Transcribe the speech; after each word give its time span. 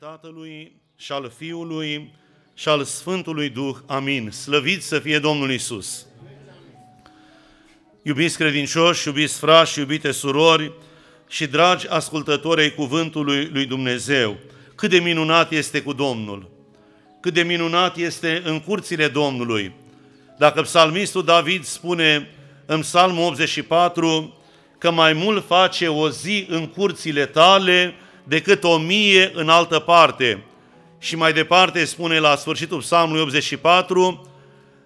Tatălui 0.00 0.72
și 0.96 1.12
al 1.12 1.32
Fiului 1.36 2.12
și 2.54 2.68
al 2.68 2.84
Sfântului 2.84 3.48
Duh. 3.48 3.76
Amin. 3.86 4.30
Slăvit 4.30 4.82
să 4.82 4.98
fie 4.98 5.18
Domnul 5.18 5.50
Isus. 5.50 6.06
Iubiți 8.02 8.36
credincioși, 8.36 9.06
iubiți 9.08 9.38
frați 9.38 9.72
și 9.72 9.78
iubite 9.78 10.10
surori 10.10 10.72
și 11.28 11.46
dragi 11.46 11.88
ascultători 11.88 12.60
ai 12.60 12.74
cuvântului 12.74 13.48
lui 13.52 13.66
Dumnezeu, 13.66 14.36
cât 14.74 14.90
de 14.90 14.98
minunat 14.98 15.52
este 15.52 15.82
cu 15.82 15.92
Domnul, 15.92 16.50
cât 17.20 17.34
de 17.34 17.42
minunat 17.42 17.96
este 17.96 18.42
în 18.44 18.60
curțile 18.60 19.08
Domnului. 19.08 19.72
Dacă 20.38 20.62
psalmistul 20.62 21.24
David 21.24 21.64
spune 21.64 22.30
în 22.66 22.80
psalmul 22.80 23.24
84 23.24 24.34
că 24.78 24.90
mai 24.90 25.12
mult 25.12 25.46
face 25.46 25.88
o 25.88 26.08
zi 26.08 26.46
în 26.48 26.66
curțile 26.66 27.26
tale 27.26 27.94
decât 28.24 28.64
o 28.64 28.78
mie 28.78 29.30
în 29.34 29.48
altă 29.48 29.78
parte. 29.78 30.44
Și 30.98 31.16
mai 31.16 31.32
departe 31.32 31.84
spune 31.84 32.18
la 32.18 32.36
sfârșitul 32.36 32.78
psalmului 32.78 33.22
84, 33.22 34.28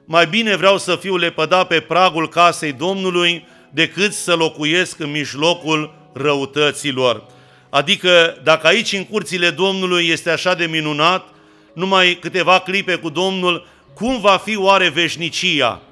mai 0.04 0.26
bine 0.26 0.56
vreau 0.56 0.78
să 0.78 0.96
fiu 0.96 1.16
lepădat 1.16 1.66
pe 1.66 1.80
pragul 1.80 2.28
casei 2.28 2.72
Domnului 2.72 3.46
decât 3.70 4.12
să 4.12 4.34
locuiesc 4.34 4.98
în 4.98 5.10
mijlocul 5.10 5.94
răutăților. 6.12 7.26
Adică 7.70 8.40
dacă 8.42 8.66
aici 8.66 8.92
în 8.92 9.04
curțile 9.04 9.50
Domnului 9.50 10.08
este 10.08 10.30
așa 10.30 10.54
de 10.54 10.66
minunat, 10.66 11.28
numai 11.72 12.18
câteva 12.20 12.58
clipe 12.58 12.94
cu 12.94 13.08
Domnul, 13.08 13.66
cum 13.94 14.20
va 14.20 14.36
fi 14.36 14.56
oare 14.56 14.88
veșnicia? 14.88 15.82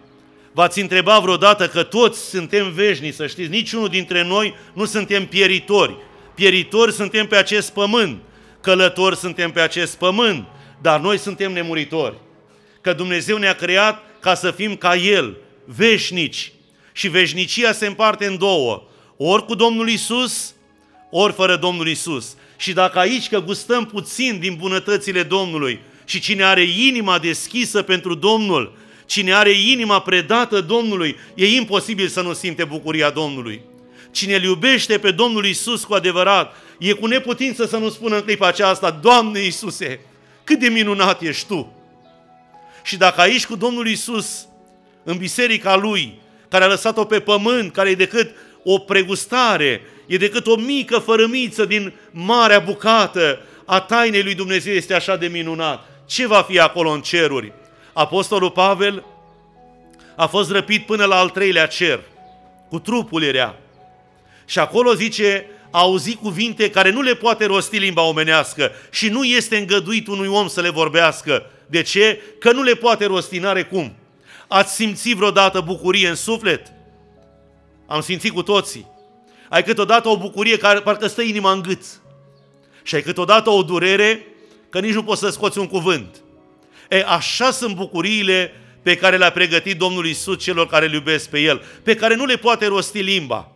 V-ați 0.53 0.81
întrebat 0.81 1.23
vreodată 1.23 1.69
că 1.69 1.83
toți 1.83 2.29
suntem 2.29 2.73
veșnici, 2.73 3.15
să 3.15 3.27
știți, 3.27 3.51
niciunul 3.51 3.89
dintre 3.89 4.25
noi 4.25 4.55
nu 4.73 4.85
suntem 4.85 5.27
pieritori. 5.27 5.97
Pieritori 6.35 6.93
suntem 6.93 7.27
pe 7.27 7.37
acest 7.37 7.73
pământ, 7.73 8.21
călători 8.61 9.17
suntem 9.17 9.51
pe 9.51 9.61
acest 9.61 9.97
pământ, 9.97 10.47
dar 10.81 11.01
noi 11.01 11.19
suntem 11.19 11.53
nemuritori. 11.53 12.17
Că 12.81 12.93
Dumnezeu 12.93 13.37
ne-a 13.37 13.55
creat 13.55 14.03
ca 14.21 14.35
să 14.35 14.51
fim 14.51 14.77
ca 14.77 14.97
El, 14.97 15.37
veșnici. 15.65 16.53
Și 16.93 17.09
veșnicia 17.09 17.73
se 17.73 17.87
împarte 17.87 18.27
în 18.27 18.39
două, 18.39 18.83
ori 19.17 19.45
cu 19.45 19.55
Domnul 19.55 19.89
Isus, 19.89 20.55
ori 21.11 21.33
fără 21.33 21.57
Domnul 21.57 21.89
Isus. 21.89 22.37
Și 22.57 22.73
dacă 22.73 22.99
aici 22.99 23.29
că 23.29 23.41
gustăm 23.41 23.87
puțin 23.87 24.39
din 24.41 24.55
bunătățile 24.55 25.23
Domnului 25.23 25.81
și 26.05 26.21
cine 26.21 26.45
are 26.45 26.63
inima 26.63 27.19
deschisă 27.19 27.83
pentru 27.83 28.15
Domnul, 28.15 28.73
cine 29.07 29.35
are 29.35 29.51
inima 29.51 30.01
predată 30.01 30.61
Domnului, 30.61 31.17
e 31.35 31.47
imposibil 31.47 32.09
să 32.09 32.23
nu 32.23 32.33
simte 32.33 32.65
bucuria 32.65 33.11
Domnului. 33.11 33.63
Cine 34.13 34.35
îl 34.35 34.43
iubește 34.43 34.99
pe 34.99 35.11
Domnul 35.11 35.47
Isus 35.47 35.85
cu 35.85 35.95
adevărat, 35.95 36.55
e 36.79 36.93
cu 36.93 37.07
neputință 37.07 37.67
să 37.67 37.77
nu 37.77 37.91
spună 37.91 38.17
în 38.17 38.23
clipa 38.23 38.47
aceasta, 38.47 38.91
Doamne 38.91 39.41
Iisuse, 39.41 40.01
cât 40.45 40.59
de 40.59 40.69
minunat 40.69 41.23
ești 41.23 41.47
Tu! 41.47 41.73
Și 42.83 42.97
dacă 42.97 43.21
aici 43.21 43.47
cu 43.47 43.57
Domnul 43.57 43.89
Isus, 43.89 44.47
în 45.05 45.17
biserica 45.17 45.77
Lui, 45.77 46.21
care 46.49 46.65
a 46.65 46.67
lăsat-o 46.67 47.05
pe 47.05 47.21
pământ, 47.21 47.73
care 47.73 47.91
e 47.91 47.95
decât 47.95 48.31
o 48.65 48.79
pregustare, 48.79 49.81
e 50.07 50.17
decât 50.17 50.47
o 50.47 50.57
mică 50.57 50.99
fărâmiță 50.99 51.65
din 51.65 51.93
marea 52.11 52.59
bucată 52.59 53.41
a 53.65 53.81
tainei 53.81 54.23
lui 54.23 54.35
Dumnezeu, 54.35 54.75
este 54.75 54.95
așa 54.95 55.17
de 55.17 55.27
minunat. 55.27 55.87
Ce 56.07 56.27
va 56.27 56.43
fi 56.43 56.59
acolo 56.59 56.91
în 56.91 57.01
ceruri? 57.01 57.53
Apostolul 57.93 58.51
Pavel 58.51 59.05
a 60.17 60.27
fost 60.27 60.51
răpit 60.51 60.87
până 60.87 61.05
la 61.05 61.17
al 61.17 61.29
treilea 61.29 61.67
cer, 61.67 62.01
cu 62.69 62.79
trupul 62.79 63.23
era. 63.23 63.57
Și 64.45 64.59
acolo 64.59 64.95
zice, 64.95 65.47
a 65.73 65.79
auzit 65.79 66.21
cuvinte 66.21 66.71
care 66.71 66.91
nu 66.91 67.01
le 67.01 67.15
poate 67.15 67.45
rosti 67.45 67.77
limba 67.77 68.03
omenească 68.03 68.73
și 68.91 69.09
nu 69.09 69.25
este 69.25 69.57
îngăduit 69.57 70.07
unui 70.07 70.27
om 70.27 70.49
să 70.49 70.61
le 70.61 70.71
vorbească. 70.71 71.51
De 71.67 71.83
ce? 71.83 72.21
Că 72.39 72.53
nu 72.53 72.63
le 72.63 72.75
poate 72.75 73.05
rosti, 73.05 73.39
n-are 73.39 73.65
cum. 73.65 73.97
Ați 74.49 74.75
simțit 74.75 75.17
vreodată 75.17 75.61
bucurie 75.61 76.09
în 76.09 76.15
suflet? 76.15 76.73
Am 77.87 78.01
simțit 78.01 78.33
cu 78.33 78.43
toții. 78.43 78.87
Ai 79.49 79.65
câteodată 79.65 80.09
o 80.09 80.19
bucurie 80.19 80.57
care 80.57 80.81
parcă 80.81 81.07
stă 81.07 81.23
inima 81.23 81.53
în 81.53 81.63
gât. 81.63 81.83
Și 82.83 82.95
ai 82.95 83.03
câteodată 83.03 83.51
o 83.51 83.63
durere 83.63 84.27
că 84.69 84.81
nici 84.81 84.95
nu 84.95 85.03
poți 85.03 85.21
să 85.21 85.31
scoți 85.31 85.59
un 85.59 85.67
cuvânt. 85.67 86.23
E, 86.89 87.05
așa 87.07 87.51
sunt 87.51 87.75
bucuriile 87.75 88.53
pe 88.83 88.97
care 88.97 89.17
le-a 89.17 89.31
pregătit 89.31 89.79
Domnul 89.79 90.07
Isus 90.07 90.43
celor 90.43 90.67
care 90.67 90.87
îl 90.87 90.93
iubesc 90.93 91.29
pe 91.29 91.41
El, 91.41 91.63
pe 91.83 91.95
care 91.95 92.15
nu 92.15 92.25
le 92.25 92.37
poate 92.37 92.67
rosti 92.67 93.01
limba 93.01 93.53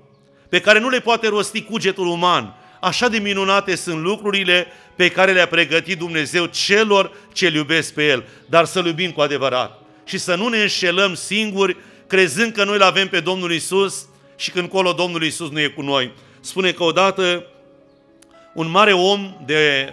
pe 0.49 0.61
care 0.61 0.79
nu 0.79 0.89
le 0.89 1.01
poate 1.01 1.29
rosti 1.29 1.63
cugetul 1.63 2.07
uman. 2.07 2.55
Așa 2.81 3.09
de 3.09 3.19
minunate 3.19 3.75
sunt 3.75 4.03
lucrurile 4.03 4.67
pe 4.97 5.11
care 5.11 5.33
le-a 5.33 5.47
pregătit 5.47 5.99
Dumnezeu 5.99 6.47
celor 6.47 7.13
ce 7.33 7.47
iubesc 7.55 7.95
pe 7.95 8.07
El, 8.07 8.25
dar 8.49 8.65
să-L 8.65 8.87
iubim 8.87 9.11
cu 9.11 9.21
adevărat. 9.21 9.83
Și 10.05 10.19
să 10.19 10.35
nu 10.35 10.49
ne 10.49 10.61
înșelăm 10.61 11.15
singuri, 11.15 11.77
crezând 12.07 12.53
că 12.53 12.65
noi 12.65 12.79
l 12.79 12.83
avem 12.83 13.09
pe 13.09 13.21
Domnul 13.21 13.53
Isus 13.53 14.09
și 14.37 14.51
când 14.51 14.69
colo 14.69 14.93
Domnul 14.93 15.23
Isus 15.23 15.51
nu 15.51 15.61
e 15.61 15.67
cu 15.67 15.83
noi. 15.83 16.13
Spune 16.41 16.73
că 16.73 16.83
odată 16.83 17.47
un 18.55 18.71
mare 18.71 18.93
om 18.93 19.43
de, 19.47 19.93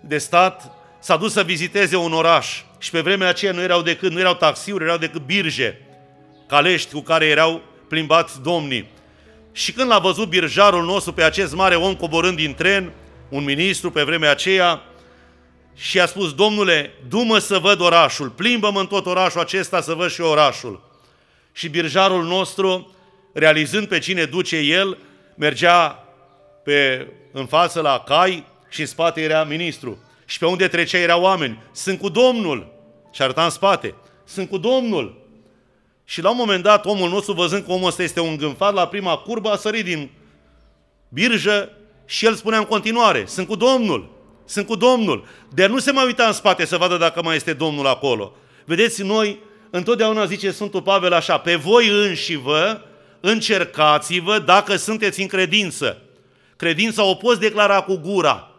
de 0.00 0.18
stat 0.18 0.72
s-a 1.00 1.16
dus 1.16 1.32
să 1.32 1.42
viziteze 1.42 1.96
un 1.96 2.12
oraș 2.12 2.62
și 2.78 2.90
pe 2.90 3.00
vremea 3.00 3.28
aceea 3.28 3.52
nu 3.52 3.60
erau 3.60 3.82
decât, 3.82 4.12
nu 4.12 4.18
erau 4.18 4.34
taxiuri, 4.34 4.84
erau 4.84 4.96
decât 4.96 5.22
birje, 5.22 5.80
calești 6.48 6.92
cu 6.92 7.00
care 7.00 7.26
erau 7.26 7.62
plimbați 7.88 8.42
domnii. 8.42 8.88
Și 9.56 9.72
când 9.72 9.88
l-a 9.88 9.98
văzut 9.98 10.28
birjarul 10.28 10.84
nostru 10.84 11.12
pe 11.12 11.22
acest 11.22 11.54
mare 11.54 11.76
om 11.76 11.96
coborând 11.96 12.36
din 12.36 12.54
tren, 12.54 12.92
un 13.28 13.44
ministru 13.44 13.90
pe 13.90 14.02
vremea 14.02 14.30
aceea, 14.30 14.82
și 15.76 16.00
a 16.00 16.06
spus, 16.06 16.34
domnule, 16.34 16.94
dumă 17.08 17.38
să 17.38 17.58
văd 17.58 17.80
orașul, 17.80 18.28
plimbă-mă 18.28 18.80
în 18.80 18.86
tot 18.86 19.06
orașul 19.06 19.40
acesta 19.40 19.80
să 19.80 19.94
văd 19.94 20.10
și 20.10 20.20
orașul. 20.20 20.82
Și 21.52 21.68
birjarul 21.68 22.24
nostru, 22.24 22.94
realizând 23.32 23.86
pe 23.86 23.98
cine 23.98 24.24
duce 24.24 24.56
el, 24.56 24.98
mergea 25.36 26.04
pe, 26.64 27.08
în 27.32 27.46
față 27.46 27.80
la 27.80 28.02
cai 28.06 28.46
și 28.68 28.80
în 28.80 28.86
spate 28.86 29.20
era 29.20 29.44
ministru. 29.44 30.02
Și 30.24 30.38
pe 30.38 30.46
unde 30.46 30.68
trecea 30.68 30.98
erau 30.98 31.22
oameni. 31.22 31.62
Sunt 31.72 32.00
cu 32.00 32.08
Domnul. 32.08 32.72
Și 33.12 33.22
arăta 33.22 33.44
în 33.44 33.50
spate. 33.50 33.94
Sunt 34.24 34.48
cu 34.48 34.58
Domnul. 34.58 35.23
Și 36.04 36.22
la 36.22 36.30
un 36.30 36.36
moment 36.36 36.62
dat, 36.62 36.86
omul 36.86 37.10
nostru, 37.10 37.32
văzând 37.32 37.64
că 37.64 37.72
omul 37.72 37.88
ăsta 37.88 38.02
este 38.02 38.20
un 38.20 38.36
gânfat, 38.36 38.74
la 38.74 38.86
prima 38.86 39.16
curbă 39.16 39.50
a 39.50 39.56
sărit 39.56 39.84
din 39.84 40.10
birjă 41.08 41.70
și 42.04 42.26
el 42.26 42.34
spunea 42.34 42.58
în 42.58 42.64
continuare, 42.64 43.24
sunt 43.26 43.46
cu 43.46 43.56
Domnul, 43.56 44.10
sunt 44.44 44.66
cu 44.66 44.76
Domnul. 44.76 45.24
De 45.52 45.66
nu 45.66 45.78
se 45.78 45.92
mai 45.92 46.04
uita 46.04 46.26
în 46.26 46.32
spate 46.32 46.64
să 46.64 46.76
vadă 46.76 46.96
dacă 46.96 47.22
mai 47.22 47.36
este 47.36 47.52
Domnul 47.52 47.86
acolo. 47.86 48.36
Vedeți, 48.64 49.02
noi 49.02 49.38
întotdeauna 49.70 50.24
zice 50.24 50.50
Sfântul 50.50 50.82
Pavel 50.82 51.12
așa, 51.12 51.38
pe 51.38 51.54
voi 51.54 51.88
înși 51.88 52.34
vă 52.36 52.80
încercați-vă 53.20 54.38
dacă 54.38 54.76
sunteți 54.76 55.20
în 55.20 55.26
credință. 55.26 56.02
Credința 56.56 57.04
o 57.04 57.14
poți 57.14 57.40
declara 57.40 57.80
cu 57.80 57.96
gura, 57.96 58.50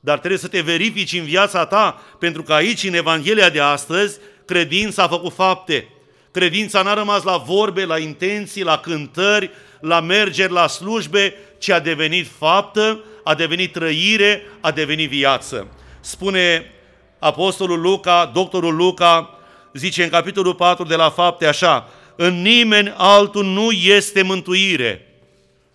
dar 0.00 0.18
trebuie 0.18 0.38
să 0.38 0.48
te 0.48 0.60
verifici 0.60 1.12
în 1.12 1.24
viața 1.24 1.66
ta, 1.66 2.02
pentru 2.18 2.42
că 2.42 2.52
aici, 2.52 2.84
în 2.84 2.94
Evanghelia 2.94 3.50
de 3.50 3.60
astăzi, 3.60 4.18
credința 4.44 5.02
a 5.02 5.08
făcut 5.08 5.32
fapte. 5.32 5.88
Credința 6.32 6.82
n-a 6.82 6.94
rămas 6.94 7.22
la 7.22 7.36
vorbe, 7.36 7.84
la 7.84 7.98
intenții, 7.98 8.62
la 8.62 8.78
cântări, 8.78 9.50
la 9.80 10.00
mergeri, 10.00 10.52
la 10.52 10.66
slujbe, 10.66 11.34
ci 11.58 11.70
a 11.70 11.78
devenit 11.78 12.26
faptă, 12.38 13.04
a 13.24 13.34
devenit 13.34 13.72
trăire, 13.72 14.42
a 14.60 14.70
devenit 14.70 15.08
viață. 15.08 15.66
Spune 16.00 16.72
Apostolul 17.18 17.80
Luca, 17.80 18.30
doctorul 18.34 18.76
Luca, 18.76 19.38
zice 19.72 20.02
în 20.02 20.08
capitolul 20.08 20.54
4 20.54 20.84
de 20.84 20.94
la 20.94 21.10
fapte 21.10 21.46
așa, 21.46 21.88
în 22.16 22.42
nimeni 22.42 22.92
altul 22.96 23.44
nu 23.44 23.70
este 23.70 24.22
mântuire. 24.22 25.06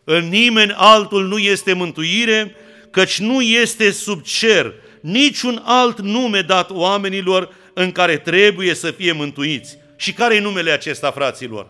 În 0.03 0.29
nimeni 0.29 0.73
altul 0.75 1.27
nu 1.27 1.37
este 1.37 1.73
mântuire, 1.73 2.55
căci 2.91 3.19
nu 3.19 3.41
este 3.41 3.91
sub 3.91 4.21
cer 4.21 4.73
niciun 5.01 5.61
alt 5.65 5.99
nume 6.01 6.41
dat 6.41 6.69
oamenilor 6.71 7.55
în 7.73 7.91
care 7.91 8.17
trebuie 8.17 8.73
să 8.73 8.91
fie 8.91 9.11
mântuiți. 9.11 9.77
Și 9.95 10.13
care 10.13 10.35
e 10.35 10.39
numele 10.39 10.71
acesta, 10.71 11.11
fraților? 11.11 11.69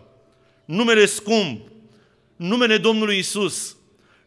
Numele 0.64 1.06
scump, 1.06 1.66
numele 2.36 2.76
Domnului 2.76 3.18
Isus. 3.18 3.76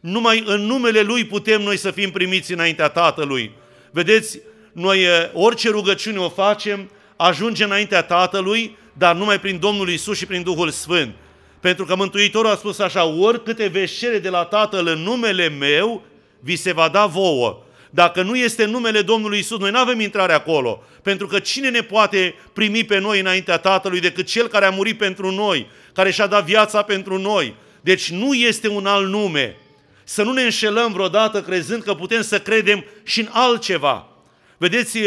Numai 0.00 0.42
în 0.46 0.60
numele 0.60 1.00
Lui 1.00 1.24
putem 1.24 1.62
noi 1.62 1.76
să 1.76 1.90
fim 1.90 2.10
primiți 2.10 2.52
înaintea 2.52 2.88
Tatălui. 2.88 3.52
Vedeți, 3.90 4.40
noi 4.72 5.04
orice 5.32 5.70
rugăciune 5.70 6.18
o 6.18 6.28
facem, 6.28 6.90
ajunge 7.16 7.64
înaintea 7.64 8.02
Tatălui, 8.02 8.76
dar 8.92 9.14
numai 9.14 9.40
prin 9.40 9.58
Domnul 9.58 9.88
Isus 9.88 10.16
și 10.16 10.26
prin 10.26 10.42
Duhul 10.42 10.70
Sfânt. 10.70 11.14
Pentru 11.60 11.84
că 11.84 11.96
Mântuitorul 11.96 12.50
a 12.50 12.56
spus 12.56 12.78
așa, 12.78 13.04
oricâte 13.04 13.66
veți 13.66 14.06
de 14.22 14.28
la 14.28 14.44
Tatăl 14.44 14.86
în 14.86 14.98
numele 14.98 15.48
meu, 15.48 16.02
vi 16.40 16.56
se 16.56 16.72
va 16.72 16.88
da 16.88 17.06
vouă. 17.06 17.62
Dacă 17.90 18.22
nu 18.22 18.36
este 18.36 18.64
numele 18.64 19.02
Domnului 19.02 19.38
Isus, 19.38 19.58
noi 19.58 19.70
nu 19.70 19.78
avem 19.78 20.00
intrare 20.00 20.32
acolo. 20.32 20.82
Pentru 21.02 21.26
că 21.26 21.38
cine 21.38 21.70
ne 21.70 21.80
poate 21.80 22.34
primi 22.52 22.84
pe 22.84 22.98
noi 22.98 23.20
înaintea 23.20 23.58
Tatălui 23.58 24.00
decât 24.00 24.26
Cel 24.26 24.46
care 24.46 24.64
a 24.64 24.70
murit 24.70 24.98
pentru 24.98 25.30
noi, 25.30 25.66
care 25.92 26.10
și-a 26.10 26.26
dat 26.26 26.44
viața 26.44 26.82
pentru 26.82 27.18
noi. 27.18 27.54
Deci 27.80 28.10
nu 28.10 28.34
este 28.34 28.68
un 28.68 28.86
alt 28.86 29.08
nume. 29.08 29.56
Să 30.04 30.22
nu 30.22 30.32
ne 30.32 30.42
înșelăm 30.42 30.92
vreodată 30.92 31.42
crezând 31.42 31.82
că 31.82 31.94
putem 31.94 32.22
să 32.22 32.40
credem 32.40 32.84
și 33.04 33.20
în 33.20 33.28
altceva. 33.30 34.08
Vedeți, 34.56 34.98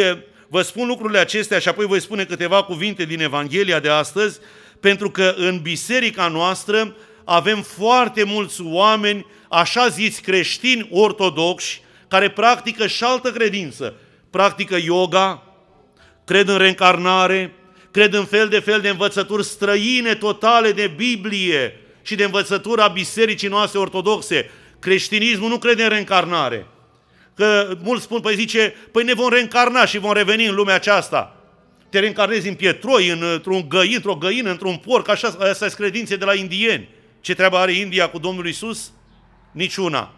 vă 0.47 0.61
spun 0.61 0.87
lucrurile 0.87 1.19
acestea 1.19 1.59
și 1.59 1.67
apoi 1.67 1.85
voi 1.85 2.01
spune 2.01 2.25
câteva 2.25 2.63
cuvinte 2.63 3.05
din 3.05 3.21
Evanghelia 3.21 3.79
de 3.79 3.89
astăzi, 3.89 4.39
pentru 4.79 5.11
că 5.11 5.33
în 5.37 5.59
biserica 5.61 6.27
noastră 6.27 6.95
avem 7.23 7.61
foarte 7.61 8.23
mulți 8.23 8.61
oameni, 8.63 9.25
așa 9.49 9.87
ziți 9.87 10.21
creștini 10.21 10.87
ortodoxi, 10.91 11.81
care 12.13 12.29
practică 12.29 12.87
și 12.87 13.03
altă 13.03 13.31
credință. 13.31 13.93
Practică 14.29 14.77
yoga, 14.83 15.43
cred 16.25 16.47
în 16.47 16.57
reîncarnare, 16.57 17.53
cred 17.91 18.13
în 18.13 18.25
fel 18.25 18.47
de 18.47 18.59
fel 18.59 18.81
de 18.81 18.89
învățături 18.89 19.45
străine 19.45 20.15
totale 20.15 20.71
de 20.71 20.93
Biblie 20.95 21.79
și 22.01 22.15
de 22.15 22.23
învățătura 22.23 22.87
bisericii 22.87 23.47
noastre 23.47 23.79
ortodoxe. 23.79 24.49
Creștinismul 24.79 25.49
nu 25.49 25.57
crede 25.57 25.83
în 25.83 25.89
reîncarnare. 25.89 26.65
Că 27.35 27.77
mulți 27.83 28.03
spun, 28.03 28.19
păi 28.19 28.35
zice, 28.35 28.75
păi 28.91 29.03
ne 29.03 29.13
vom 29.13 29.29
reîncarna 29.29 29.85
și 29.85 29.97
vom 29.97 30.13
reveni 30.13 30.45
în 30.45 30.55
lumea 30.55 30.75
aceasta. 30.75 31.35
Te 31.89 31.99
reîncarnezi 31.99 32.47
în 32.47 32.55
pietroi, 32.55 33.09
într-un 33.09 33.69
găin, 33.69 33.93
într-o 33.95 34.15
găină, 34.15 34.49
într-un 34.49 34.75
porc, 34.75 35.09
așa, 35.09 35.27
asta 35.27 35.53
sunt 35.53 35.73
credințe 35.73 36.15
de 36.15 36.25
la 36.25 36.33
indieni. 36.33 36.89
Ce 37.21 37.33
treabă 37.33 37.57
are 37.57 37.71
India 37.71 38.09
cu 38.09 38.17
Domnul 38.19 38.47
Isus? 38.47 38.91
Niciuna. 39.51 40.13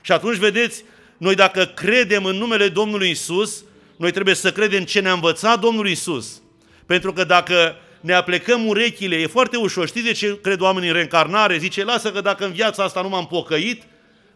Și 0.00 0.12
atunci, 0.12 0.36
vedeți, 0.36 0.84
noi 1.18 1.34
dacă 1.34 1.64
credem 1.64 2.24
în 2.24 2.36
numele 2.36 2.68
Domnului 2.68 3.10
Isus, 3.10 3.64
noi 3.96 4.10
trebuie 4.10 4.34
să 4.34 4.52
credem 4.52 4.84
ce 4.84 5.00
ne-a 5.00 5.12
învățat 5.12 5.60
Domnul 5.60 5.88
Isus. 5.88 6.42
Pentru 6.86 7.12
că 7.12 7.24
dacă 7.24 7.76
ne 8.00 8.12
aplecăm 8.12 8.66
urechile, 8.66 9.16
e 9.16 9.26
foarte 9.26 9.56
ușor. 9.56 9.86
Știți 9.86 10.04
de 10.04 10.12
ce 10.12 10.38
cred 10.42 10.60
oamenii 10.60 10.88
în 10.88 10.94
reîncarnare? 10.94 11.58
Zice, 11.58 11.84
lasă 11.84 12.12
că 12.12 12.20
dacă 12.20 12.44
în 12.44 12.52
viața 12.52 12.82
asta 12.82 13.02
nu 13.02 13.08
m-am 13.08 13.26
pocăit, 13.26 13.82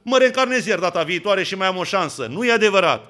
mă 0.02 0.18
reîncarnez 0.18 0.66
iar 0.66 0.78
data 0.78 1.02
viitoare 1.02 1.42
și 1.42 1.54
mai 1.54 1.66
am 1.66 1.76
o 1.76 1.84
șansă. 1.84 2.26
Nu 2.30 2.44
e 2.44 2.52
adevărat. 2.52 3.06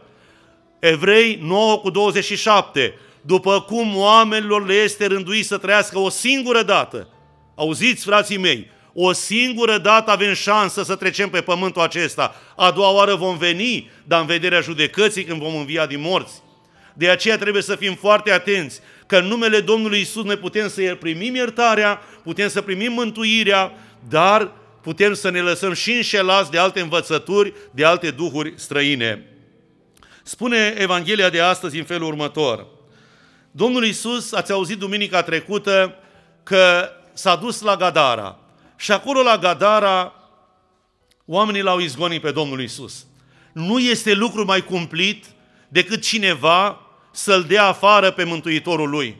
Evrei 0.78 1.38
9 1.42 1.78
cu 1.78 1.90
27. 1.90 2.94
După 3.20 3.60
cum 3.60 3.96
oamenilor 3.96 4.66
le 4.66 4.74
este 4.74 5.06
rânduit 5.06 5.46
să 5.46 5.58
trăiască 5.58 5.98
o 5.98 6.08
singură 6.08 6.62
dată. 6.62 7.08
Auziți, 7.54 8.04
frații 8.04 8.38
mei, 8.38 8.70
o 8.94 9.12
singură 9.12 9.78
dată 9.78 10.10
avem 10.10 10.32
șansă 10.32 10.82
să 10.82 10.94
trecem 10.94 11.28
pe 11.28 11.40
pământul 11.40 11.82
acesta. 11.82 12.34
A 12.56 12.70
doua 12.70 12.90
oară 12.90 13.14
vom 13.14 13.38
veni, 13.38 13.90
dar 14.04 14.20
în 14.20 14.26
vederea 14.26 14.60
judecății 14.60 15.24
când 15.24 15.40
vom 15.40 15.56
învia 15.56 15.86
din 15.86 16.00
morți. 16.00 16.42
De 16.94 17.08
aceea 17.08 17.38
trebuie 17.38 17.62
să 17.62 17.76
fim 17.76 17.94
foarte 17.94 18.32
atenți 18.32 18.80
că 19.06 19.16
în 19.16 19.26
numele 19.26 19.60
Domnului 19.60 20.00
Isus 20.00 20.24
ne 20.24 20.36
putem 20.36 20.68
să 20.68 20.96
primim 21.00 21.34
iertarea, 21.34 22.00
putem 22.22 22.48
să 22.48 22.60
primim 22.60 22.92
mântuirea, 22.92 23.72
dar 24.08 24.52
putem 24.82 25.14
să 25.14 25.30
ne 25.30 25.40
lăsăm 25.40 25.72
și 25.72 25.92
înșelați 25.92 26.50
de 26.50 26.58
alte 26.58 26.80
învățături, 26.80 27.52
de 27.70 27.84
alte 27.84 28.10
duhuri 28.10 28.52
străine. 28.56 29.26
Spune 30.22 30.74
Evanghelia 30.78 31.30
de 31.30 31.40
astăzi 31.40 31.78
în 31.78 31.84
felul 31.84 32.08
următor. 32.08 32.66
Domnul 33.50 33.84
Isus, 33.84 34.32
ați 34.32 34.52
auzit 34.52 34.78
duminica 34.78 35.22
trecută 35.22 35.96
că 36.42 36.88
s-a 37.12 37.36
dus 37.36 37.60
la 37.60 37.76
Gadara. 37.76 38.41
Și 38.82 38.92
acolo 38.92 39.22
la 39.22 39.38
Gadara, 39.38 40.14
oamenii 41.24 41.62
l-au 41.62 41.78
izgonit 41.78 42.20
pe 42.20 42.30
Domnul 42.30 42.62
Isus. 42.62 43.06
Nu 43.52 43.78
este 43.78 44.12
lucru 44.14 44.44
mai 44.44 44.60
cumplit 44.64 45.24
decât 45.68 46.02
cineva 46.02 46.80
să-l 47.12 47.42
dea 47.42 47.64
afară 47.64 48.10
pe 48.10 48.24
Mântuitorul 48.24 48.90
lui. 48.90 49.16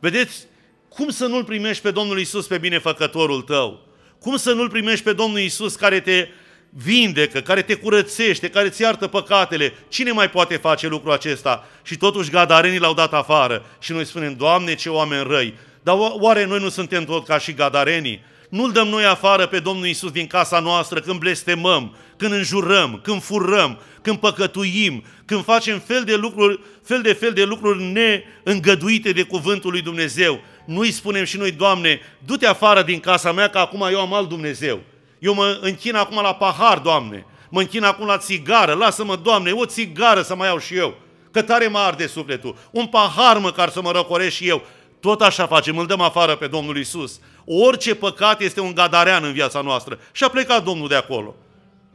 Vedeți, 0.00 0.46
cum 0.88 1.08
să 1.08 1.26
nu-L 1.26 1.44
primești 1.44 1.82
pe 1.82 1.90
Domnul 1.90 2.18
Isus 2.18 2.46
pe 2.46 2.58
binefăcătorul 2.58 3.42
tău? 3.42 3.86
Cum 4.18 4.36
să 4.36 4.52
nu-L 4.52 4.68
primești 4.68 5.04
pe 5.04 5.12
Domnul 5.12 5.38
Isus 5.38 5.74
care 5.74 6.00
te 6.00 6.28
vindecă, 6.70 7.40
care 7.40 7.62
te 7.62 7.74
curățește, 7.74 8.50
care 8.50 8.68
ți 8.68 8.82
iartă 8.82 9.06
păcatele? 9.06 9.74
Cine 9.88 10.12
mai 10.12 10.30
poate 10.30 10.56
face 10.56 10.88
lucrul 10.88 11.12
acesta? 11.12 11.66
Și 11.82 11.96
totuși 11.96 12.30
gadarenii 12.30 12.78
l-au 12.78 12.94
dat 12.94 13.12
afară. 13.12 13.64
Și 13.80 13.92
noi 13.92 14.04
spunem, 14.04 14.34
Doamne, 14.34 14.74
ce 14.74 14.88
oameni 14.88 15.28
răi! 15.28 15.54
Dar 15.82 15.96
oare 15.98 16.44
noi 16.44 16.58
nu 16.58 16.68
suntem 16.68 17.04
tot 17.04 17.26
ca 17.26 17.38
și 17.38 17.52
gadarenii? 17.52 18.32
Nu-L 18.54 18.72
dăm 18.72 18.88
noi 18.88 19.04
afară 19.04 19.46
pe 19.46 19.58
Domnul 19.58 19.86
Isus 19.86 20.10
din 20.10 20.26
casa 20.26 20.58
noastră 20.58 21.00
când 21.00 21.18
blestemăm, 21.18 21.96
când 22.16 22.32
înjurăm, 22.32 23.00
când 23.02 23.22
furăm, 23.22 23.78
când 24.02 24.18
păcătuim, 24.18 25.04
când 25.24 25.44
facem 25.44 25.78
fel 25.78 26.04
de 26.04 26.14
lucruri, 26.14 26.60
fel 26.84 27.02
de 27.02 27.12
fel 27.12 27.32
de 27.32 27.44
lucruri 27.44 27.82
neîngăduite 27.82 29.12
de 29.12 29.22
cuvântul 29.22 29.70
lui 29.70 29.82
Dumnezeu. 29.82 30.40
Nu-i 30.66 30.90
spunem 30.90 31.24
și 31.24 31.36
noi, 31.36 31.50
Doamne, 31.50 32.00
du-te 32.24 32.46
afară 32.46 32.82
din 32.82 33.00
casa 33.00 33.32
mea 33.32 33.48
că 33.48 33.58
acum 33.58 33.88
eu 33.90 34.00
am 34.00 34.14
alt 34.14 34.28
Dumnezeu. 34.28 34.80
Eu 35.18 35.34
mă 35.34 35.58
închin 35.60 35.94
acum 35.94 36.22
la 36.22 36.34
pahar, 36.34 36.78
Doamne. 36.78 37.26
Mă 37.50 37.60
închin 37.60 37.84
acum 37.84 38.06
la 38.06 38.18
țigară. 38.18 38.72
Lasă-mă, 38.72 39.16
Doamne, 39.16 39.50
o 39.50 39.66
țigară 39.66 40.22
să 40.22 40.34
mai 40.34 40.48
iau 40.48 40.58
și 40.58 40.76
eu. 40.76 40.94
Că 41.30 41.42
tare 41.42 41.66
mă 41.66 41.78
arde 41.78 42.06
sufletul. 42.06 42.56
Un 42.70 42.86
pahar 42.86 43.38
măcar 43.38 43.68
să 43.68 43.82
mă 43.82 43.90
răcoresc 43.90 44.34
și 44.34 44.48
eu. 44.48 44.62
Tot 45.00 45.20
așa 45.20 45.46
facem, 45.46 45.78
îl 45.78 45.86
dăm 45.86 46.00
afară 46.00 46.36
pe 46.36 46.46
Domnul 46.46 46.78
Isus. 46.78 47.20
Orice 47.44 47.94
păcat 47.94 48.40
este 48.40 48.60
un 48.60 48.74
gadarean 48.74 49.24
în 49.24 49.32
viața 49.32 49.60
noastră. 49.60 49.98
Și 50.12 50.24
a 50.24 50.28
plecat 50.28 50.64
Domnul 50.64 50.88
de 50.88 50.94
acolo. 50.94 51.34